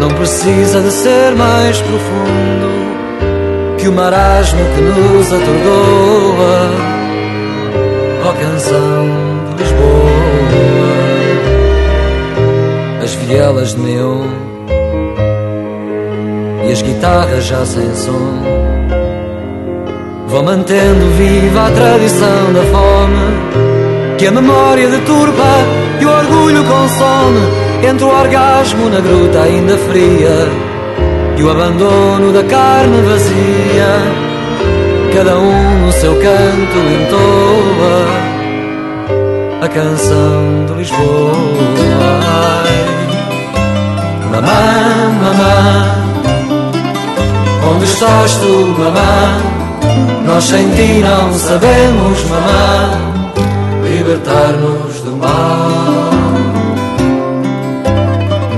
não 0.00 0.08
precisa 0.08 0.80
de 0.80 0.90
ser 0.90 1.34
mais 1.36 1.78
profundo 1.78 3.76
que 3.78 3.88
o 3.88 3.92
marasmo 3.92 4.60
que 4.74 4.80
nos 4.80 5.26
atordoa. 5.26 6.70
Ó 8.24 8.32
canção 8.32 9.54
de 9.56 9.62
Lisboa 9.62 11.13
vielas 13.24 13.74
de 13.74 13.80
neon 13.80 14.26
e 16.66 16.72
as 16.72 16.82
guitarras 16.82 17.44
já 17.44 17.64
sem 17.64 17.94
som 17.94 18.42
vão 20.28 20.42
mantendo 20.42 21.06
viva 21.16 21.66
a 21.66 21.70
tradição 21.70 22.52
da 22.52 22.62
fome 22.72 24.16
que 24.18 24.26
a 24.26 24.30
memória 24.30 24.88
deturpa 24.88 25.58
e 26.00 26.04
o 26.04 26.10
orgulho 26.10 26.64
consome 26.64 27.64
entre 27.88 28.04
o 28.04 28.08
orgasmo 28.08 28.88
na 28.88 29.00
gruta 29.00 29.42
ainda 29.42 29.76
fria 29.76 30.74
e 31.36 31.42
o 31.42 31.50
abandono 31.50 32.32
da 32.32 32.42
carne 32.44 33.02
vazia. 33.02 34.24
Cada 35.14 35.38
um 35.38 35.86
no 35.86 35.92
seu 35.92 36.14
canto 36.14 36.78
entoa 37.00 38.06
a 39.62 39.68
canção 39.68 40.66
de 40.66 40.74
Lisboa. 40.74 42.13
Mamã, 44.34 45.10
mamã, 45.22 45.54
onde 47.70 47.84
estás 47.84 48.34
tu, 48.36 48.74
mamã? 48.78 49.40
Nós 50.26 50.44
sem 50.44 50.70
ti 50.70 51.00
não 51.00 51.32
sabemos, 51.38 52.24
mamã 52.24 53.14
libertar-nos 53.94 55.00
do 55.02 55.16
mal. 55.16 55.70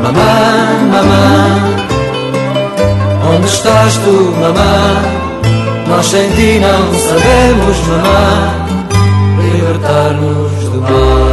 Mamã, 0.02 0.32
mamã, 0.92 1.34
onde 3.34 3.46
estás 3.46 3.96
tu, 3.98 4.32
mamã? 4.40 4.76
Nós 5.88 6.06
sem 6.06 6.30
ti 6.30 6.58
não 6.58 6.94
sabemos, 6.94 7.76
mamã, 7.88 8.22
libertar-nos 9.42 10.52
do 10.70 10.80
mal. 10.80 11.25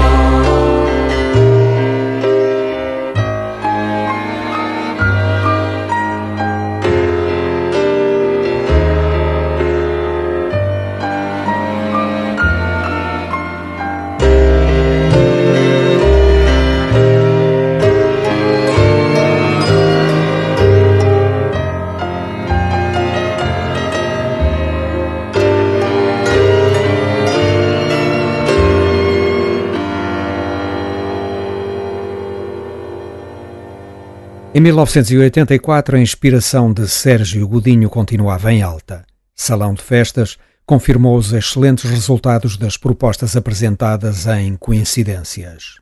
Em 34.55 34.61
1984, 34.61 35.97
a 35.97 35.99
inspiração 35.99 36.71
de 36.71 36.87
Sérgio 36.87 37.47
Godinho 37.47 37.89
continuava 37.89 38.53
em 38.53 38.61
alta. 38.61 39.03
Salão 39.35 39.73
de 39.73 39.81
Festas 39.81 40.37
confirmou 40.63 41.17
os 41.17 41.33
excelentes 41.33 41.89
resultados 41.89 42.55
das 42.55 42.77
propostas 42.77 43.35
apresentadas 43.35 44.27
em 44.27 44.55
Coincidências. 44.55 45.81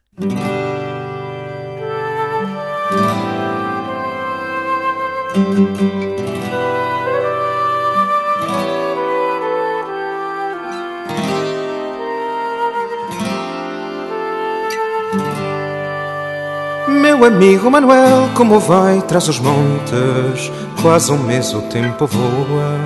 Amigo 17.23 17.69
Manuel, 17.69 18.29
como 18.33 18.59
vai 18.59 18.99
traz 19.01 19.27
os 19.27 19.39
montes? 19.39 20.51
Quase 20.81 21.11
um 21.11 21.19
mês 21.19 21.53
o 21.53 21.61
tempo 21.61 22.07
voa. 22.07 22.79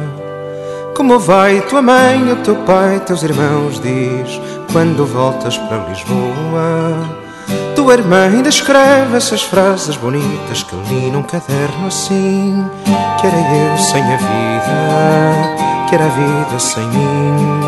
Como 0.93 1.17
vai 1.19 1.61
tua 1.61 1.81
mãe, 1.81 2.31
o 2.31 2.35
teu 2.37 2.55
pai, 2.57 2.99
teus 2.99 3.23
irmãos? 3.23 3.79
Diz 3.79 4.41
quando 4.73 5.05
voltas 5.05 5.57
para 5.57 5.87
Lisboa. 5.87 7.25
Tua 7.75 7.93
irmã 7.93 8.25
ainda 8.25 8.49
escreve 8.49 9.15
essas 9.15 9.41
frases 9.41 9.95
bonitas 9.95 10.63
que 10.63 10.73
eu 10.73 10.81
li 10.89 11.09
num 11.11 11.23
caderno 11.23 11.87
assim. 11.87 12.65
Que 13.21 13.27
era 13.27 13.37
eu 13.37 13.77
sem 13.77 14.03
a 14.03 14.17
vida, 14.17 15.87
que 15.89 15.95
era 15.95 16.05
a 16.05 16.09
vida 16.09 16.59
sem 16.59 16.85
mim. 16.87 17.61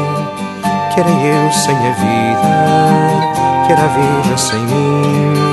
Que 0.93 0.99
era 0.99 1.09
eu 1.09 1.51
sem 1.53 1.75
a 1.75 1.91
vida, 1.91 3.67
que 3.67 3.71
era 3.71 3.83
a 3.83 3.87
vida 3.87 4.37
sem 4.37 4.59
mim. 4.59 5.46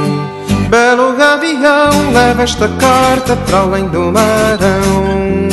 Belo 0.68 1.12
gavião, 1.16 2.12
leva 2.12 2.42
esta 2.42 2.68
carta 2.68 3.36
para 3.36 3.58
além 3.58 3.88
do 3.88 4.12
marão. 4.12 5.48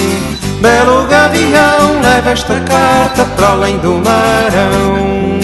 Belo 0.61 1.07
gavião, 1.07 2.01
leva 2.01 2.31
esta 2.31 2.59
carta 2.61 3.25
para 3.35 3.47
além 3.49 3.77
do 3.79 3.93
marão. 3.95 5.39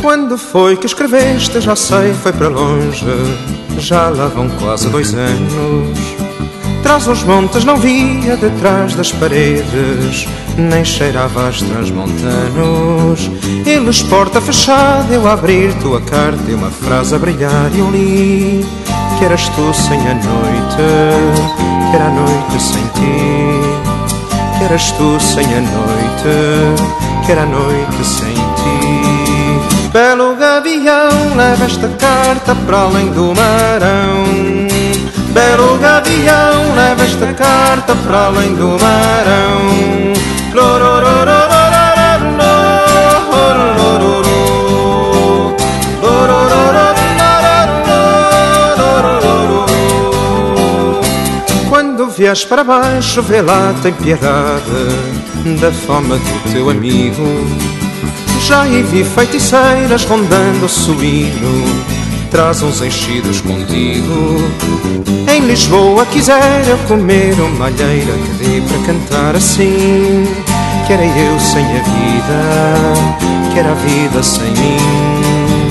Quando 0.00 0.38
foi 0.38 0.76
que 0.76 0.86
escreveste, 0.86 1.60
já 1.60 1.74
sei, 1.74 2.12
foi 2.14 2.32
para 2.32 2.48
longe. 2.48 3.06
Já 3.78 4.08
lá 4.08 4.26
vão 4.26 4.48
quase 4.48 4.88
dois 4.88 5.14
anos. 5.14 6.27
Traz 6.82 7.06
os 7.06 7.22
montes 7.24 7.64
não 7.64 7.76
via 7.76 8.36
detrás 8.36 8.94
das 8.94 9.12
paredes, 9.12 10.26
nem 10.56 10.84
cheirava 10.84 11.48
as 11.48 11.60
transmontanos. 11.60 13.30
Eles 13.66 14.02
porta 14.02 14.40
fechada, 14.40 15.12
eu 15.12 15.28
abrir 15.28 15.74
tua 15.74 16.00
carta 16.00 16.50
e 16.50 16.54
uma 16.54 16.70
frase 16.70 17.14
a 17.14 17.18
brilhar 17.18 17.70
eu 17.76 17.90
li 17.90 18.64
que 19.18 19.24
eras 19.24 19.48
tu 19.48 19.74
sem 19.74 19.98
a 19.98 20.14
noite, 20.14 21.90
que 21.90 21.96
era 21.96 22.06
a 22.06 22.10
noite 22.10 22.62
sem 22.62 22.82
ti, 22.94 24.56
que 24.56 24.64
eras 24.64 24.92
tu 24.92 25.18
sem 25.18 25.44
a 25.44 25.60
noite, 25.60 27.26
que 27.26 27.32
era 27.32 27.42
a 27.42 27.46
noite 27.46 28.04
sem 28.04 28.32
ti. 28.32 29.88
Belo 29.92 30.36
gavião, 30.36 31.08
leva 31.36 31.64
esta 31.64 31.88
carta 31.88 32.54
para 32.54 32.82
além 32.82 33.10
do 33.10 33.34
marão. 33.34 34.27
Belo 35.38 35.78
gavião, 35.78 36.74
leva 36.74 37.04
esta 37.04 37.32
carta 37.32 37.94
para 37.94 38.26
além 38.26 38.56
do 38.56 38.70
marão. 38.70 39.68
vies 52.16 52.44
para 52.44 52.64
baixo, 52.64 53.22
vê 53.22 53.40
lá, 53.40 53.72
tem 53.80 53.92
piedade 53.92 54.64
da 55.60 55.70
fama 55.70 56.16
do 56.16 56.52
teu 56.52 56.68
amigo. 56.68 57.22
Já 58.40 58.64
vi 58.64 59.04
feiticeiras 59.04 60.04
rondando 60.04 60.66
o 60.66 60.68
suíno, 60.68 61.64
traz 62.30 62.62
uns 62.62 62.80
enchidos 62.82 63.40
contigo. 63.40 64.52
Em 65.28 65.40
Lisboa 65.40 66.04
quiser 66.06 66.66
eu 66.68 66.78
comer 66.86 67.34
uma 67.40 67.66
alheira 67.66 68.12
que 68.12 68.44
dê 68.44 68.60
para 68.60 68.86
cantar 68.86 69.36
assim. 69.36 70.26
Que 70.86 70.92
era 70.94 71.04
eu 71.04 71.38
sem 71.40 71.64
a 71.64 71.82
vida, 71.82 73.52
que 73.52 73.58
era 73.58 73.70
a 73.70 73.74
vida 73.74 74.22
sem 74.22 74.50
mim. 74.52 75.68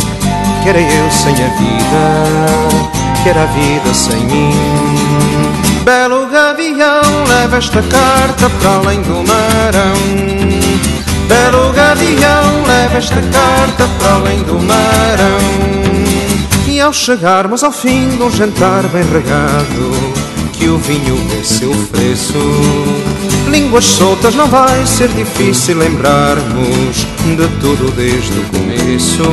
Que 0.64 0.70
era 0.70 0.80
eu 0.80 1.12
sem 1.12 1.34
a 1.34 1.48
vida, 1.58 3.24
que 3.24 3.30
era 3.30 3.44
a 3.44 3.46
vida 3.48 3.94
sem 3.94 4.20
mim. 4.26 4.54
Belo 5.84 6.28
gavião, 6.28 7.02
leva 7.28 7.58
esta 7.58 7.82
carta 7.82 8.50
para 8.60 8.70
além 8.76 9.02
do 9.02 9.24
marão. 9.28 9.98
Belo 11.28 11.72
gavião, 11.74 12.64
leva 12.68 12.98
esta 12.98 13.16
carta 13.16 13.88
para 14.00 14.14
além 14.16 14.44
do 14.44 14.60
marão. 14.60 15.77
E 16.78 16.80
ao 16.80 16.94
chegarmos 16.94 17.64
ao 17.64 17.72
fim 17.72 18.08
de 18.08 18.22
um 18.22 18.30
jantar 18.30 18.84
bem 18.90 19.02
regado, 19.02 19.92
que 20.54 20.68
o 20.68 20.78
vinho 20.78 21.18
seu 21.44 21.72
preço. 21.88 22.38
Línguas 23.50 23.84
soltas 23.84 24.36
não 24.36 24.48
vai 24.48 24.86
ser 24.86 25.08
difícil 25.10 25.80
lembrarmos 25.80 26.98
de 27.26 27.48
tudo 27.60 27.92
desde 27.96 28.38
o 28.38 28.44
começo. 28.44 29.24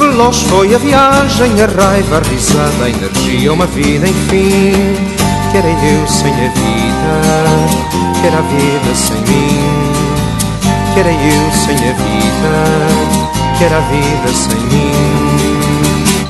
Veloz 0.00 0.42
foi 0.42 0.74
a 0.74 0.78
viagem, 0.78 1.62
a 1.62 1.66
raiva, 1.66 2.16
a 2.16 2.28
risada, 2.28 2.86
a 2.86 2.90
energia, 2.90 3.52
uma 3.52 3.66
vida, 3.66 4.08
enfim 4.08 5.22
que 5.52 5.58
era 5.58 5.68
eu 5.68 6.08
sem 6.08 6.32
a 6.32 6.48
vida, 6.48 8.20
que 8.20 8.26
era 8.26 8.38
a 8.38 8.42
vida 8.42 8.94
sem 8.96 9.16
mim, 9.16 9.60
que 10.92 10.98
era 10.98 11.12
eu 11.12 11.52
sem 11.52 11.76
a 11.76 11.92
vida, 11.92 13.58
que 13.58 13.64
era 13.64 13.76
a 13.76 13.80
vida 13.80 14.32
sem 14.32 14.56
mim. 14.56 15.21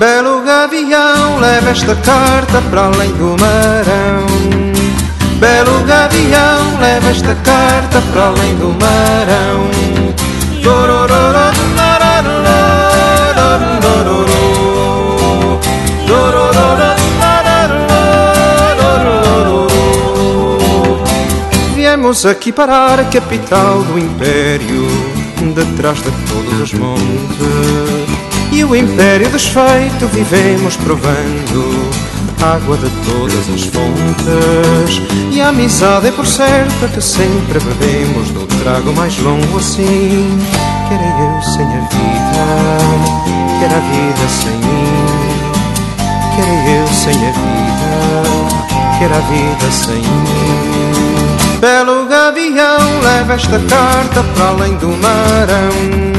Belo 0.02 0.42
gavião, 0.42 1.38
leva 1.38 1.70
esta 1.70 1.94
carta 1.94 2.60
para 2.70 2.86
além 2.86 3.12
do 3.12 3.36
marão. 3.40 4.26
Belo 5.38 5.84
gavião, 5.84 6.80
leva 6.80 7.08
esta 7.08 7.36
carta 7.36 8.02
para 8.12 8.26
além 8.26 8.56
do 8.56 8.70
marão. 8.70 9.70
Viemos 21.76 22.26
aqui 22.26 22.50
parar 22.50 22.98
a 22.98 23.04
capital 23.04 23.80
do 23.84 23.96
império, 23.96 24.84
detrás 25.54 25.98
de 25.98 26.10
todos 26.26 26.60
os 26.60 26.72
montes. 26.72 28.01
E 28.52 28.64
o 28.64 28.76
império 28.76 29.28
desfeito 29.30 30.06
vivemos 30.08 30.76
provando 30.76 31.90
água 32.42 32.76
de 32.76 32.90
todas 33.06 33.48
as 33.48 33.62
fontes. 33.64 35.02
E 35.30 35.40
a 35.40 35.48
amizade 35.48 36.08
é 36.08 36.12
por 36.12 36.26
certa 36.26 36.86
que 36.88 37.00
sempre 37.00 37.58
bebemos 37.60 38.28
do 38.30 38.46
trago 38.62 38.92
mais 38.92 39.18
longo 39.18 39.58
assim. 39.58 40.38
Quero 40.88 41.02
eu 41.02 41.42
sem 41.42 41.64
a 41.64 41.80
vida 41.88 43.12
quero 43.58 43.74
a 43.74 43.80
vida 43.80 44.28
sem 44.28 44.56
mim. 44.58 44.92
Quero 46.36 46.68
eu 46.68 46.86
sem 46.88 47.14
a 47.14 47.32
vida 47.32 47.72
quero 48.98 49.14
a 49.14 49.20
vida 49.20 49.70
sem 49.70 49.96
mim. 49.96 51.58
Belo 51.60 52.06
gavião 52.06 53.00
leva 53.02 53.34
esta 53.34 53.58
carta 53.58 54.22
para 54.34 54.48
além 54.48 54.74
do 54.76 54.88
marão 54.88 56.11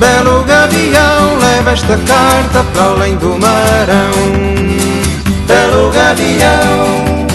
Belo 0.00 0.42
gavião, 0.44 1.36
leva 1.38 1.72
esta 1.72 1.94
carta 1.98 2.64
para 2.72 2.84
além 2.84 3.16
do 3.16 3.38
marão. 3.38 4.12
Belo 5.46 5.90
gavião, 5.90 7.26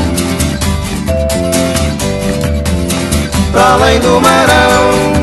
para 3.52 3.74
além 3.74 4.00
do 4.00 4.20
marão. 4.20 5.16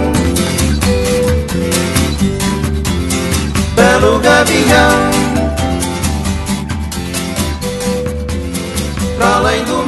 Belo 3.74 4.20
gavião, 4.20 5.11
para 9.18 9.34
além 9.34 9.64
do 9.64 9.82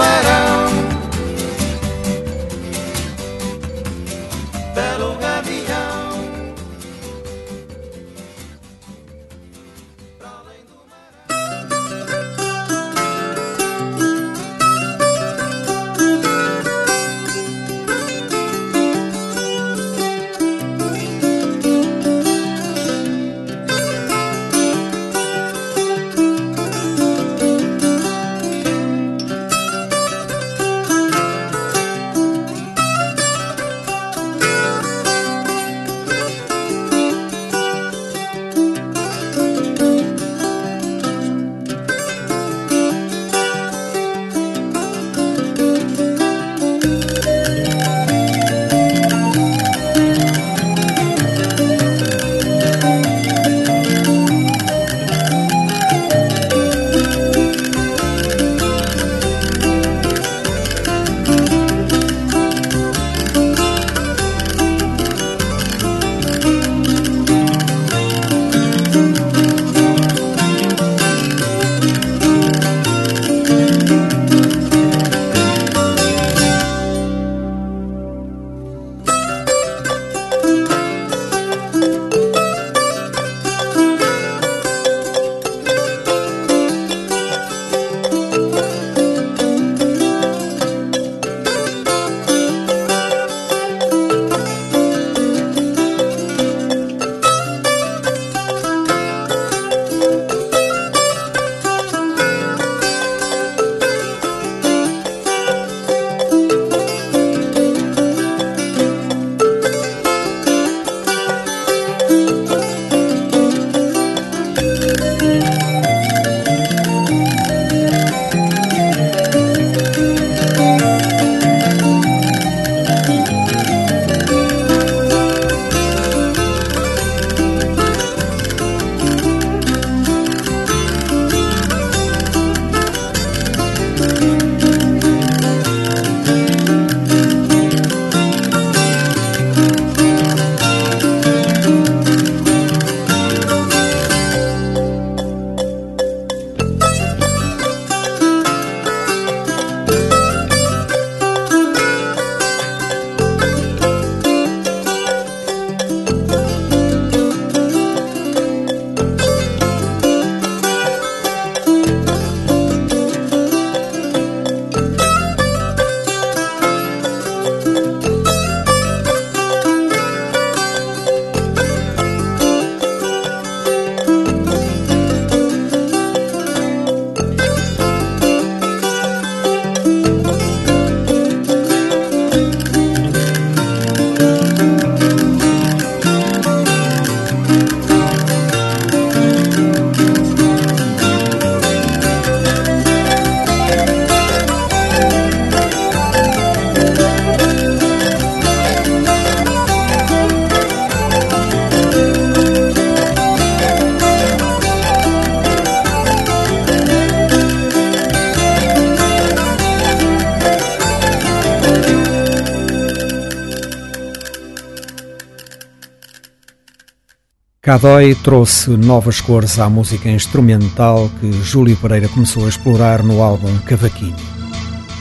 Cadói 217.64 218.14
trouxe 218.14 218.76
novas 218.76 219.22
cores 219.22 219.58
à 219.58 219.70
música 219.70 220.10
instrumental 220.10 221.10
que 221.18 221.32
Júlio 221.32 221.74
Pereira 221.78 222.08
começou 222.08 222.44
a 222.44 222.48
explorar 222.50 223.02
no 223.02 223.22
álbum 223.22 223.56
Cavaquinho. 223.60 224.14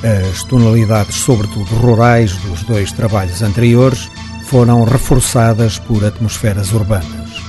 As 0.01 0.45
tonalidades, 0.45 1.18
sobretudo 1.18 1.76
rurais, 1.76 2.38
dos 2.38 2.64
dois 2.64 2.93
trabalhos 2.93 3.41
anteriores 3.41 4.09
foram 4.45 4.86
reforçadas 4.86 5.78
por 5.78 6.05
atmosferas 6.05 6.72
urbanas. 6.72 7.43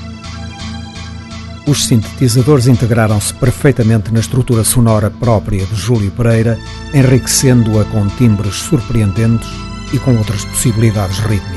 Os 1.64 1.84
sintetizadores 1.84 2.66
integraram-se 2.66 3.32
perfeitamente 3.34 4.12
na 4.12 4.18
estrutura 4.18 4.64
sonora 4.64 5.10
própria 5.10 5.64
de 5.64 5.76
Júlio 5.76 6.10
Pereira, 6.10 6.58
enriquecendo-a 6.92 7.84
com 7.84 8.08
timbres 8.08 8.56
surpreendentes 8.56 9.48
e 9.92 9.98
com 10.00 10.16
outras 10.16 10.44
possibilidades 10.44 11.20
rítmicas. 11.20 11.53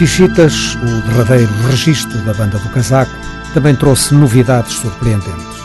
Tichitas, 0.00 0.76
o 0.76 1.08
derradeiro 1.08 1.52
registro 1.68 2.16
da 2.22 2.32
banda 2.32 2.58
do 2.58 2.70
casaco, 2.70 3.12
também 3.52 3.76
trouxe 3.76 4.14
novidades 4.14 4.72
surpreendentes. 4.72 5.60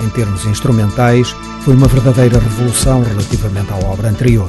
Em 0.00 0.08
termos 0.10 0.44
instrumentais, 0.46 1.34
foi 1.62 1.74
uma 1.74 1.88
verdadeira 1.88 2.38
revolução 2.38 3.02
relativamente 3.02 3.72
à 3.72 3.76
obra 3.78 4.08
anterior. 4.08 4.48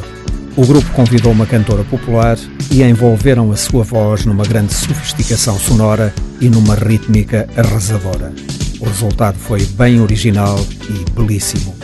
O 0.55 0.63
grupo 0.63 0.87
convidou 0.91 1.31
uma 1.31 1.47
cantora 1.47 1.83
popular 1.85 2.37
e 2.69 2.83
envolveram 2.83 3.51
a 3.51 3.57
sua 3.57 3.83
voz 3.83 4.27
numa 4.27 4.43
grande 4.43 4.75
sofisticação 4.75 5.57
sonora 5.57 6.13
e 6.39 6.47
numa 6.47 6.75
rítmica 6.75 7.49
arrasadora. 7.57 8.31
O 8.79 8.85
resultado 8.85 9.39
foi 9.39 9.65
bem 9.65 9.99
original 10.01 10.63
e 10.87 11.11
belíssimo. 11.19 11.80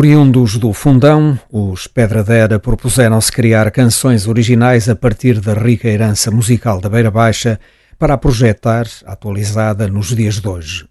Oriundos 0.00 0.56
do 0.56 0.72
Fundão, 0.72 1.38
os 1.52 1.86
Pedradera 1.86 2.58
propuseram-se 2.58 3.30
criar 3.30 3.70
canções 3.70 4.26
originais 4.26 4.88
a 4.88 4.96
partir 4.96 5.38
da 5.40 5.52
rica 5.52 5.88
herança 5.88 6.30
musical 6.30 6.80
da 6.80 6.88
Beira 6.88 7.10
Baixa 7.10 7.60
para 7.98 8.14
a 8.14 8.16
projetar, 8.16 8.86
atualizada 9.04 9.86
nos 9.88 10.16
dias 10.16 10.40
de 10.40 10.48
hoje. 10.48 10.88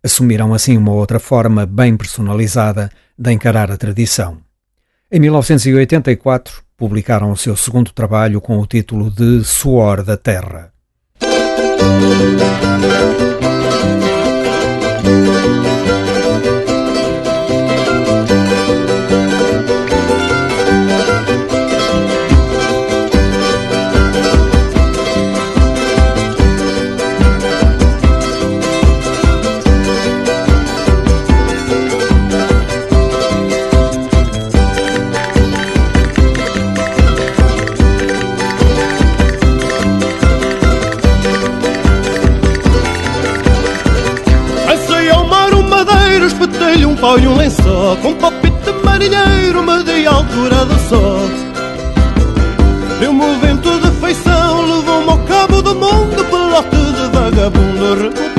Assumiram 0.00 0.54
assim 0.54 0.76
uma 0.76 0.92
outra 0.92 1.18
forma 1.18 1.66
bem 1.66 1.96
personalizada 1.96 2.88
de 3.18 3.32
encarar 3.32 3.68
a 3.72 3.76
tradição. 3.76 4.38
Em 5.10 5.18
1984, 5.18 6.62
publicaram 6.76 7.32
o 7.32 7.36
seu 7.36 7.56
segundo 7.56 7.90
trabalho 7.90 8.40
com 8.40 8.60
o 8.60 8.64
título 8.64 9.10
de 9.10 9.42
Suor 9.42 10.04
da 10.04 10.16
Terra. 10.16 10.72
Pau 47.02 47.18
e 47.18 47.26
um 47.26 47.36
lençol 47.36 47.96
Com 47.96 48.14
palpite 48.14 48.72
marinheiro, 48.84 49.60
media 49.64 50.10
altura 50.10 50.64
do 50.64 50.78
sol. 50.88 51.28
Deu-me 53.00 53.24
o 53.24 53.40
vento 53.40 53.80
de 53.80 53.90
feição, 54.00 54.66
levou-me 54.66 55.10
ao 55.10 55.18
cabo 55.24 55.60
do 55.60 55.74
mundo 55.74 56.24
Pelote 56.30 56.76
de 56.76 57.08
vagabundo, 57.16 58.31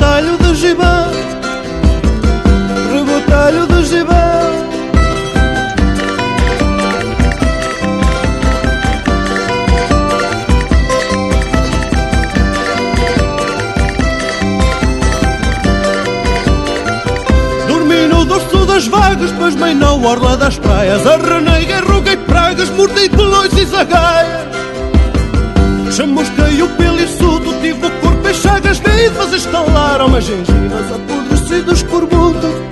das 18.84 18.88
vagas, 18.88 19.30
depois 19.30 19.54
meio 19.56 19.76
na 19.76 19.92
orla 19.92 20.36
das 20.36 20.58
praias. 20.58 21.06
Arreneguei, 21.06 21.80
ruguei 21.80 22.16
pragas, 22.16 22.68
mordi 22.70 23.08
pelões 23.08 23.52
e 23.56 23.64
zagaias. 23.66 24.44
Chamusquei 25.92 26.62
o 26.62 26.68
pelo 26.70 27.00
e 27.00 27.06
sudo, 27.06 27.52
tive 27.60 27.86
o 27.86 27.90
corpo 28.00 28.28
em 28.28 28.34
chagas, 28.34 28.78
vivas 28.78 29.32
estalaram 29.32 30.14
as 30.14 30.24
gengivas, 30.24 30.92
apodrecidos 30.92 31.82
por 31.84 32.02
mundo. 32.10 32.63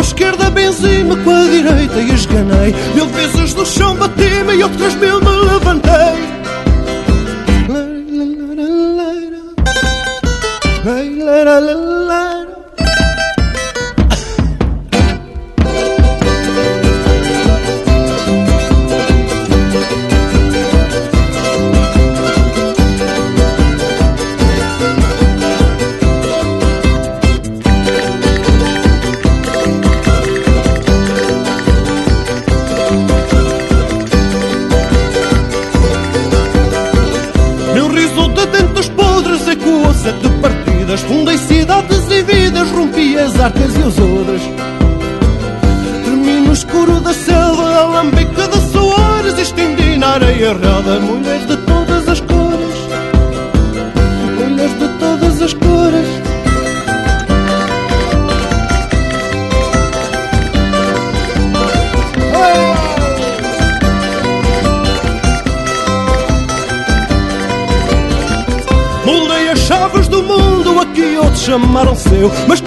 Mão 0.00 0.02
esquerda 0.02 0.50
benzi-me, 0.50 1.14
com 1.22 1.30
a 1.30 1.44
direita 1.44 2.00
e 2.00 2.12
esganei. 2.12 2.74
Mil 2.94 3.06
vezes 3.08 3.54
no 3.54 3.66
chão 3.66 3.94
bati-me 3.96 4.54
e 4.54 4.62
outras 4.62 4.94
mil 4.94 5.20
me 5.20 5.30
levantei. 5.30 6.39
Mulheres 50.82 51.46
de 51.46 51.56
todas 51.58 52.08
as 52.08 52.20
cores. 52.20 52.74
Mulheres 54.38 54.78
de 54.78 54.88
todas 54.98 55.42
as 55.42 55.52
cores. 55.52 56.08
Moldei 69.04 69.48
as 69.48 69.58
chaves 69.58 70.08
do 70.08 70.22
mundo, 70.22 70.80
aqui 70.80 71.16
outros 71.18 71.42
chamaram 71.42 71.94
seu 71.94 72.30
Mas 72.48 72.60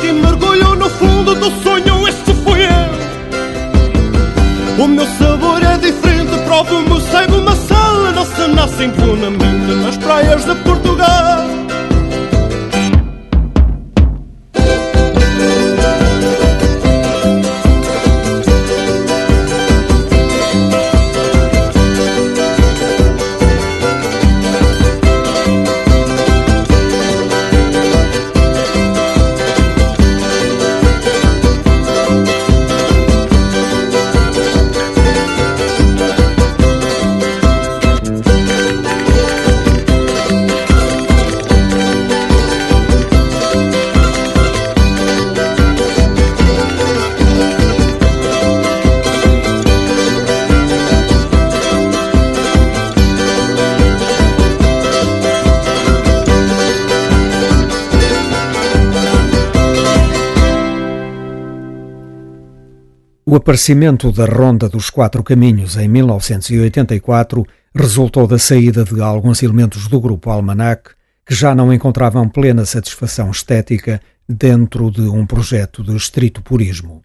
O 63.34 63.38
aparecimento 63.38 64.12
da 64.12 64.26
Ronda 64.26 64.70
dos 64.70 64.92
Quatro 64.92 65.24
Caminhos 65.24 65.76
em 65.76 65.88
1984 65.88 67.44
resultou 67.74 68.28
da 68.28 68.38
saída 68.38 68.84
de 68.84 69.02
alguns 69.02 69.42
elementos 69.42 69.88
do 69.88 70.00
grupo 70.00 70.30
Almanac 70.30 70.92
que 71.26 71.34
já 71.34 71.56
não 71.56 71.74
encontravam 71.74 72.30
plena 72.30 72.64
satisfação 72.64 73.32
estética 73.32 74.00
dentro 74.30 74.92
de 74.92 75.02
um 75.02 75.26
projeto 75.26 75.82
de 75.82 75.96
estrito 75.96 76.44
purismo. 76.44 77.02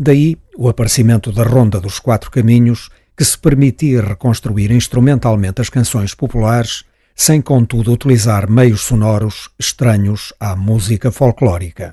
Daí 0.00 0.38
o 0.56 0.70
aparecimento 0.70 1.30
da 1.30 1.42
Ronda 1.42 1.78
dos 1.78 1.98
Quatro 1.98 2.30
Caminhos, 2.30 2.88
que 3.14 3.22
se 3.22 3.36
permitia 3.36 4.00
reconstruir 4.00 4.70
instrumentalmente 4.70 5.60
as 5.60 5.68
canções 5.68 6.14
populares, 6.14 6.82
sem 7.14 7.42
contudo 7.42 7.92
utilizar 7.92 8.50
meios 8.50 8.80
sonoros 8.80 9.50
estranhos 9.58 10.32
à 10.40 10.56
música 10.56 11.12
folclórica. 11.12 11.92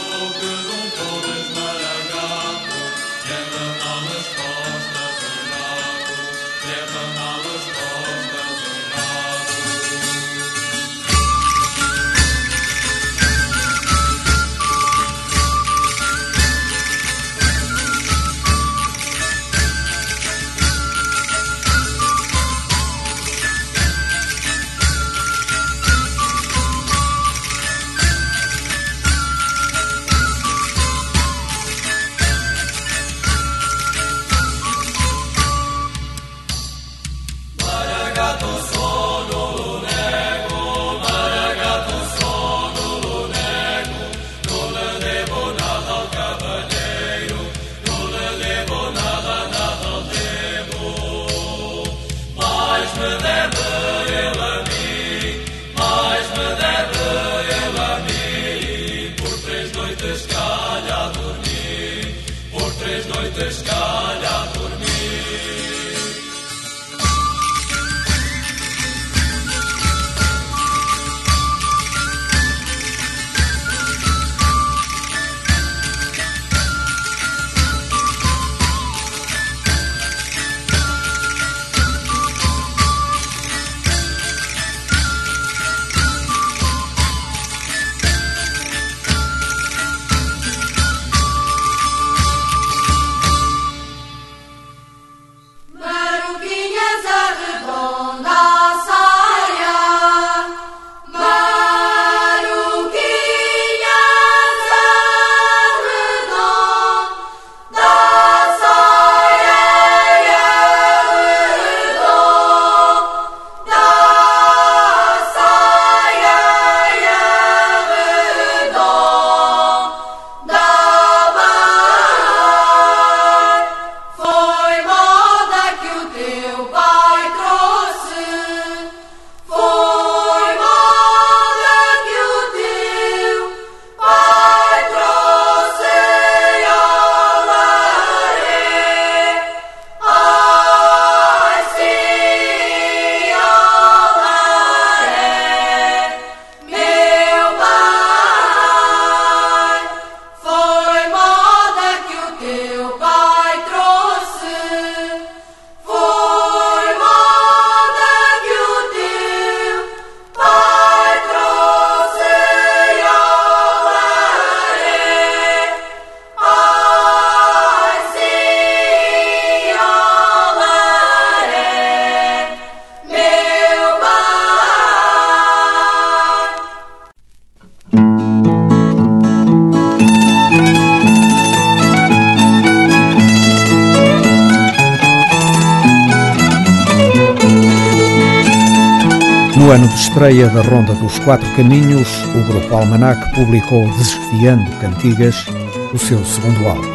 Open 189.71 189.85
estreia 189.95 190.49
da 190.49 190.61
Ronda 190.63 190.93
dos 190.95 191.17
Quatro 191.19 191.49
Caminhos, 191.55 192.25
o 192.35 192.43
grupo 192.43 192.75
Almanac 192.75 193.33
publicou 193.33 193.87
Desfiando 193.97 194.69
Cantigas, 194.81 195.45
o 195.93 195.97
seu 195.97 196.25
segundo 196.25 196.67
álbum. 196.67 196.91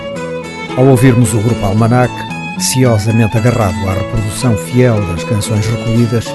Ao 0.77 0.87
ouvirmos 0.87 1.33
o 1.33 1.39
grupo 1.39 1.65
Almanac, 1.65 2.13
ciosamente 2.59 3.39
agarrado 3.39 3.89
à 3.89 3.95
reprodução 3.95 4.55
fiel 4.59 5.01
das 5.07 5.25
canções 5.25 5.67
recolhidas, 5.67 6.27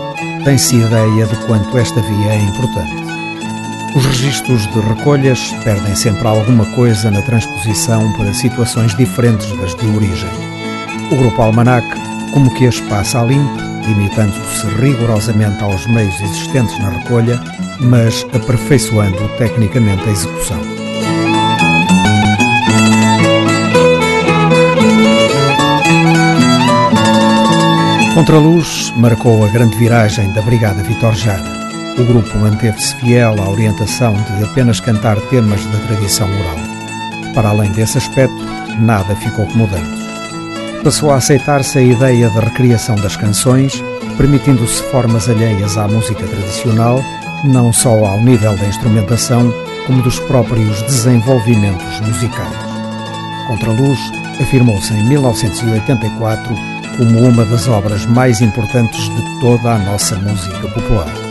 tem-se 0.43 0.77
ideia 0.77 1.27
de 1.27 1.35
quanto 1.45 1.77
esta 1.77 2.01
via 2.01 2.31
é 2.31 2.41
importante. 2.41 3.03
Os 3.95 4.03
registros 4.03 4.65
de 4.73 4.79
recolhas 4.79 5.53
perdem 5.63 5.95
sempre 5.95 6.27
alguma 6.27 6.65
coisa 6.73 7.11
na 7.11 7.21
transposição 7.21 8.11
para 8.13 8.33
situações 8.33 8.95
diferentes 8.95 9.55
das 9.57 9.75
de 9.75 9.85
origem. 9.85 10.29
O 11.11 11.15
grupo 11.15 11.39
Almanac, 11.39 11.87
como 12.33 12.51
que 12.55 12.65
as 12.65 12.79
passa 12.79 13.21
a 13.21 13.25
limpo, 13.25 13.70
limitando-se 13.85 14.67
rigorosamente 14.79 15.63
aos 15.63 15.85
meios 15.87 16.19
existentes 16.21 16.77
na 16.79 16.89
recolha, 16.89 17.39
mas 17.79 18.25
aperfeiçoando 18.33 19.27
tecnicamente 19.37 20.03
a 20.07 20.11
execução. 20.11 20.61
Contraluz 28.13 28.93
marcou 28.97 29.43
a 29.43 29.47
grande 29.49 29.77
viragem 29.77 30.31
da 30.33 30.41
Brigada 30.41 30.83
Vitor 30.83 31.15
Jara. 31.15 31.43
O 31.97 32.03
grupo 32.03 32.37
manteve-se 32.37 32.95
fiel 32.97 33.35
à 33.41 33.49
orientação 33.49 34.13
de 34.13 34.43
apenas 34.43 34.79
cantar 34.79 35.19
temas 35.29 35.65
da 35.65 35.79
tradição 35.87 36.29
oral. 36.29 36.57
Para 37.33 37.49
além 37.49 37.71
desse 37.71 37.97
aspecto, 37.97 38.37
nada 38.79 39.15
ficou 39.15 39.45
como 39.47 39.67
passou 40.83 41.11
a 41.11 41.15
aceitar-se 41.15 41.77
a 41.77 41.81
ideia 41.81 42.29
da 42.29 42.41
recriação 42.41 42.95
das 42.95 43.15
canções, 43.15 43.83
permitindo-se 44.17 44.81
formas 44.83 45.29
alheias 45.29 45.77
à 45.77 45.87
música 45.87 46.25
tradicional, 46.25 47.03
não 47.43 47.71
só 47.71 48.05
ao 48.05 48.21
nível 48.21 48.55
da 48.57 48.65
instrumentação, 48.65 49.53
como 49.85 50.01
dos 50.01 50.19
próprios 50.19 50.81
desenvolvimentos 50.83 51.99
musicais. 52.01 52.57
Contraluz 53.47 53.99
afirmou-se 54.39 54.93
em 54.93 55.03
1984 55.07 56.55
como 56.97 57.19
uma 57.27 57.45
das 57.45 57.67
obras 57.67 58.05
mais 58.05 58.41
importantes 58.41 59.09
de 59.09 59.39
toda 59.39 59.73
a 59.73 59.79
nossa 59.79 60.15
música 60.15 60.67
popular. 60.69 61.30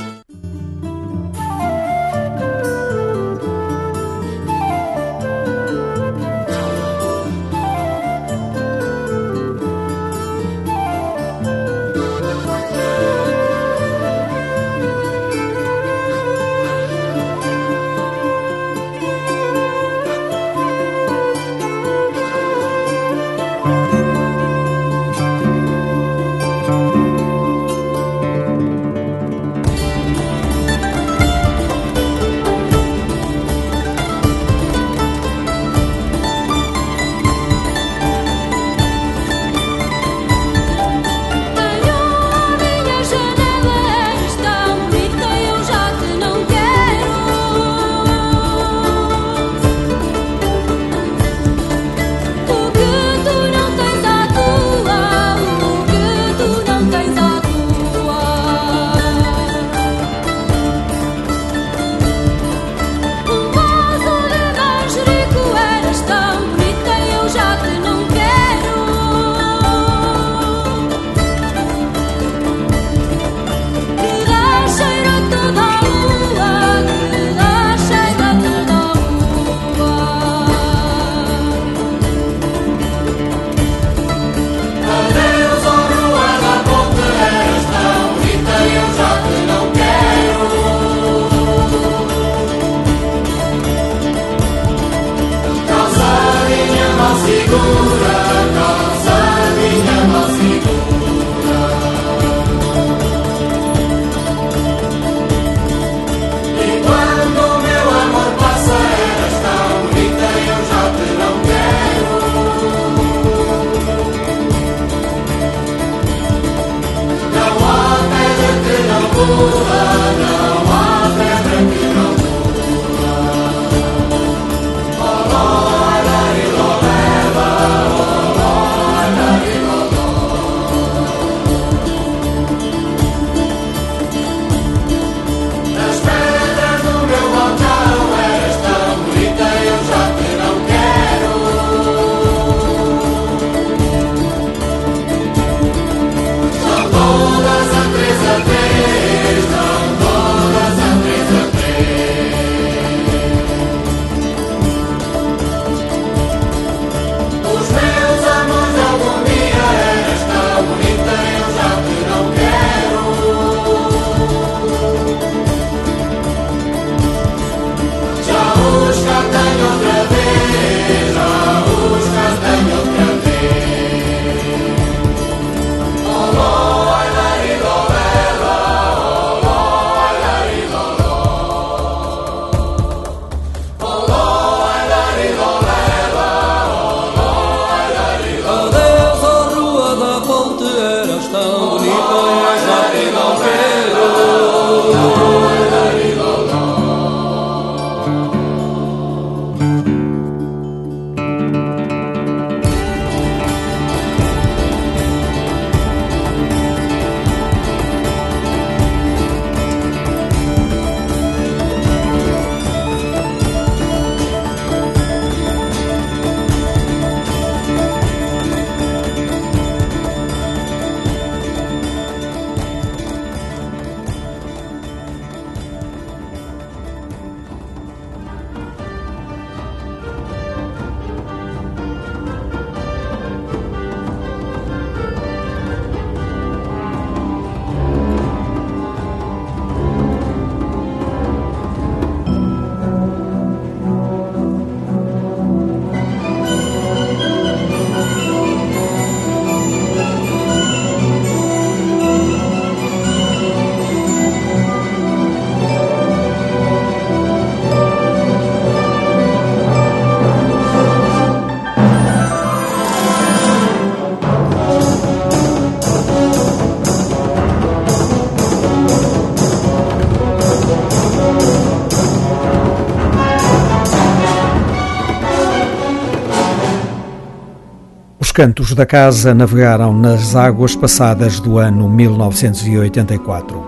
Cantos 278.40 278.74
da 278.74 278.86
casa 278.86 279.34
navegaram 279.34 279.92
nas 279.92 280.34
águas 280.34 280.74
passadas 280.74 281.38
do 281.40 281.58
ano 281.58 281.90
1984. 281.90 283.62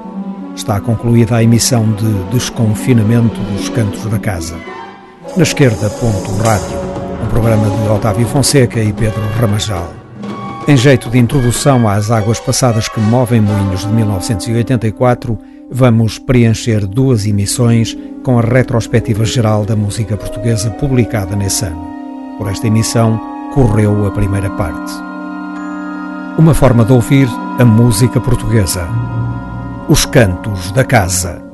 Está 0.57 0.81
concluída 0.81 1.37
a 1.37 1.43
emissão 1.43 1.93
de 1.93 2.11
Desconfinamento 2.33 3.39
dos 3.39 3.68
Cantos 3.68 4.07
da 4.07 4.18
Casa. 4.18 4.57
Na 5.37 5.43
esquerda, 5.43 5.91
ponto 5.91 6.33
rádio, 6.43 6.79
um 7.23 7.29
programa 7.29 7.68
de 7.68 7.87
Otávio 7.91 8.27
Fonseca 8.27 8.81
e 8.83 8.95
Pedro 8.95 9.20
Ramajal. 9.39 9.93
Em 10.66 10.79
jeito 10.79 11.11
de 11.11 11.18
introdução 11.18 11.87
às 11.87 12.11
águas 12.11 12.41
passadas 12.41 12.89
que 12.89 12.99
movem 12.99 13.43
moinhos 13.43 13.83
de 13.83 13.89
1984, 13.89 15.39
vamos 15.70 16.18
preencher 16.18 16.87
duas 16.87 17.27
emissões 17.27 17.95
com 18.23 18.39
a 18.39 18.41
retrospectiva 18.41 19.27
geral 19.27 19.66
da 19.66 19.77
música 19.77 20.16
portuguesa 20.16 20.70
publicada 20.70 21.37
nesse 21.37 21.66
ano. 21.66 21.87
Por 22.39 22.49
esta 22.51 22.66
emissão, 22.66 23.32
correu 23.55 24.07
a 24.07 24.11
primeira 24.11 24.48
parte. 24.50 24.92
Uma 26.38 26.55
forma 26.55 26.84
de 26.84 26.92
ouvir 26.92 27.28
a 27.59 27.64
música 27.64 28.20
portuguesa. 28.20 28.88
Os 29.88 30.07
Cantos 30.07 30.72
da 30.72 30.84
Casa. 30.84 31.51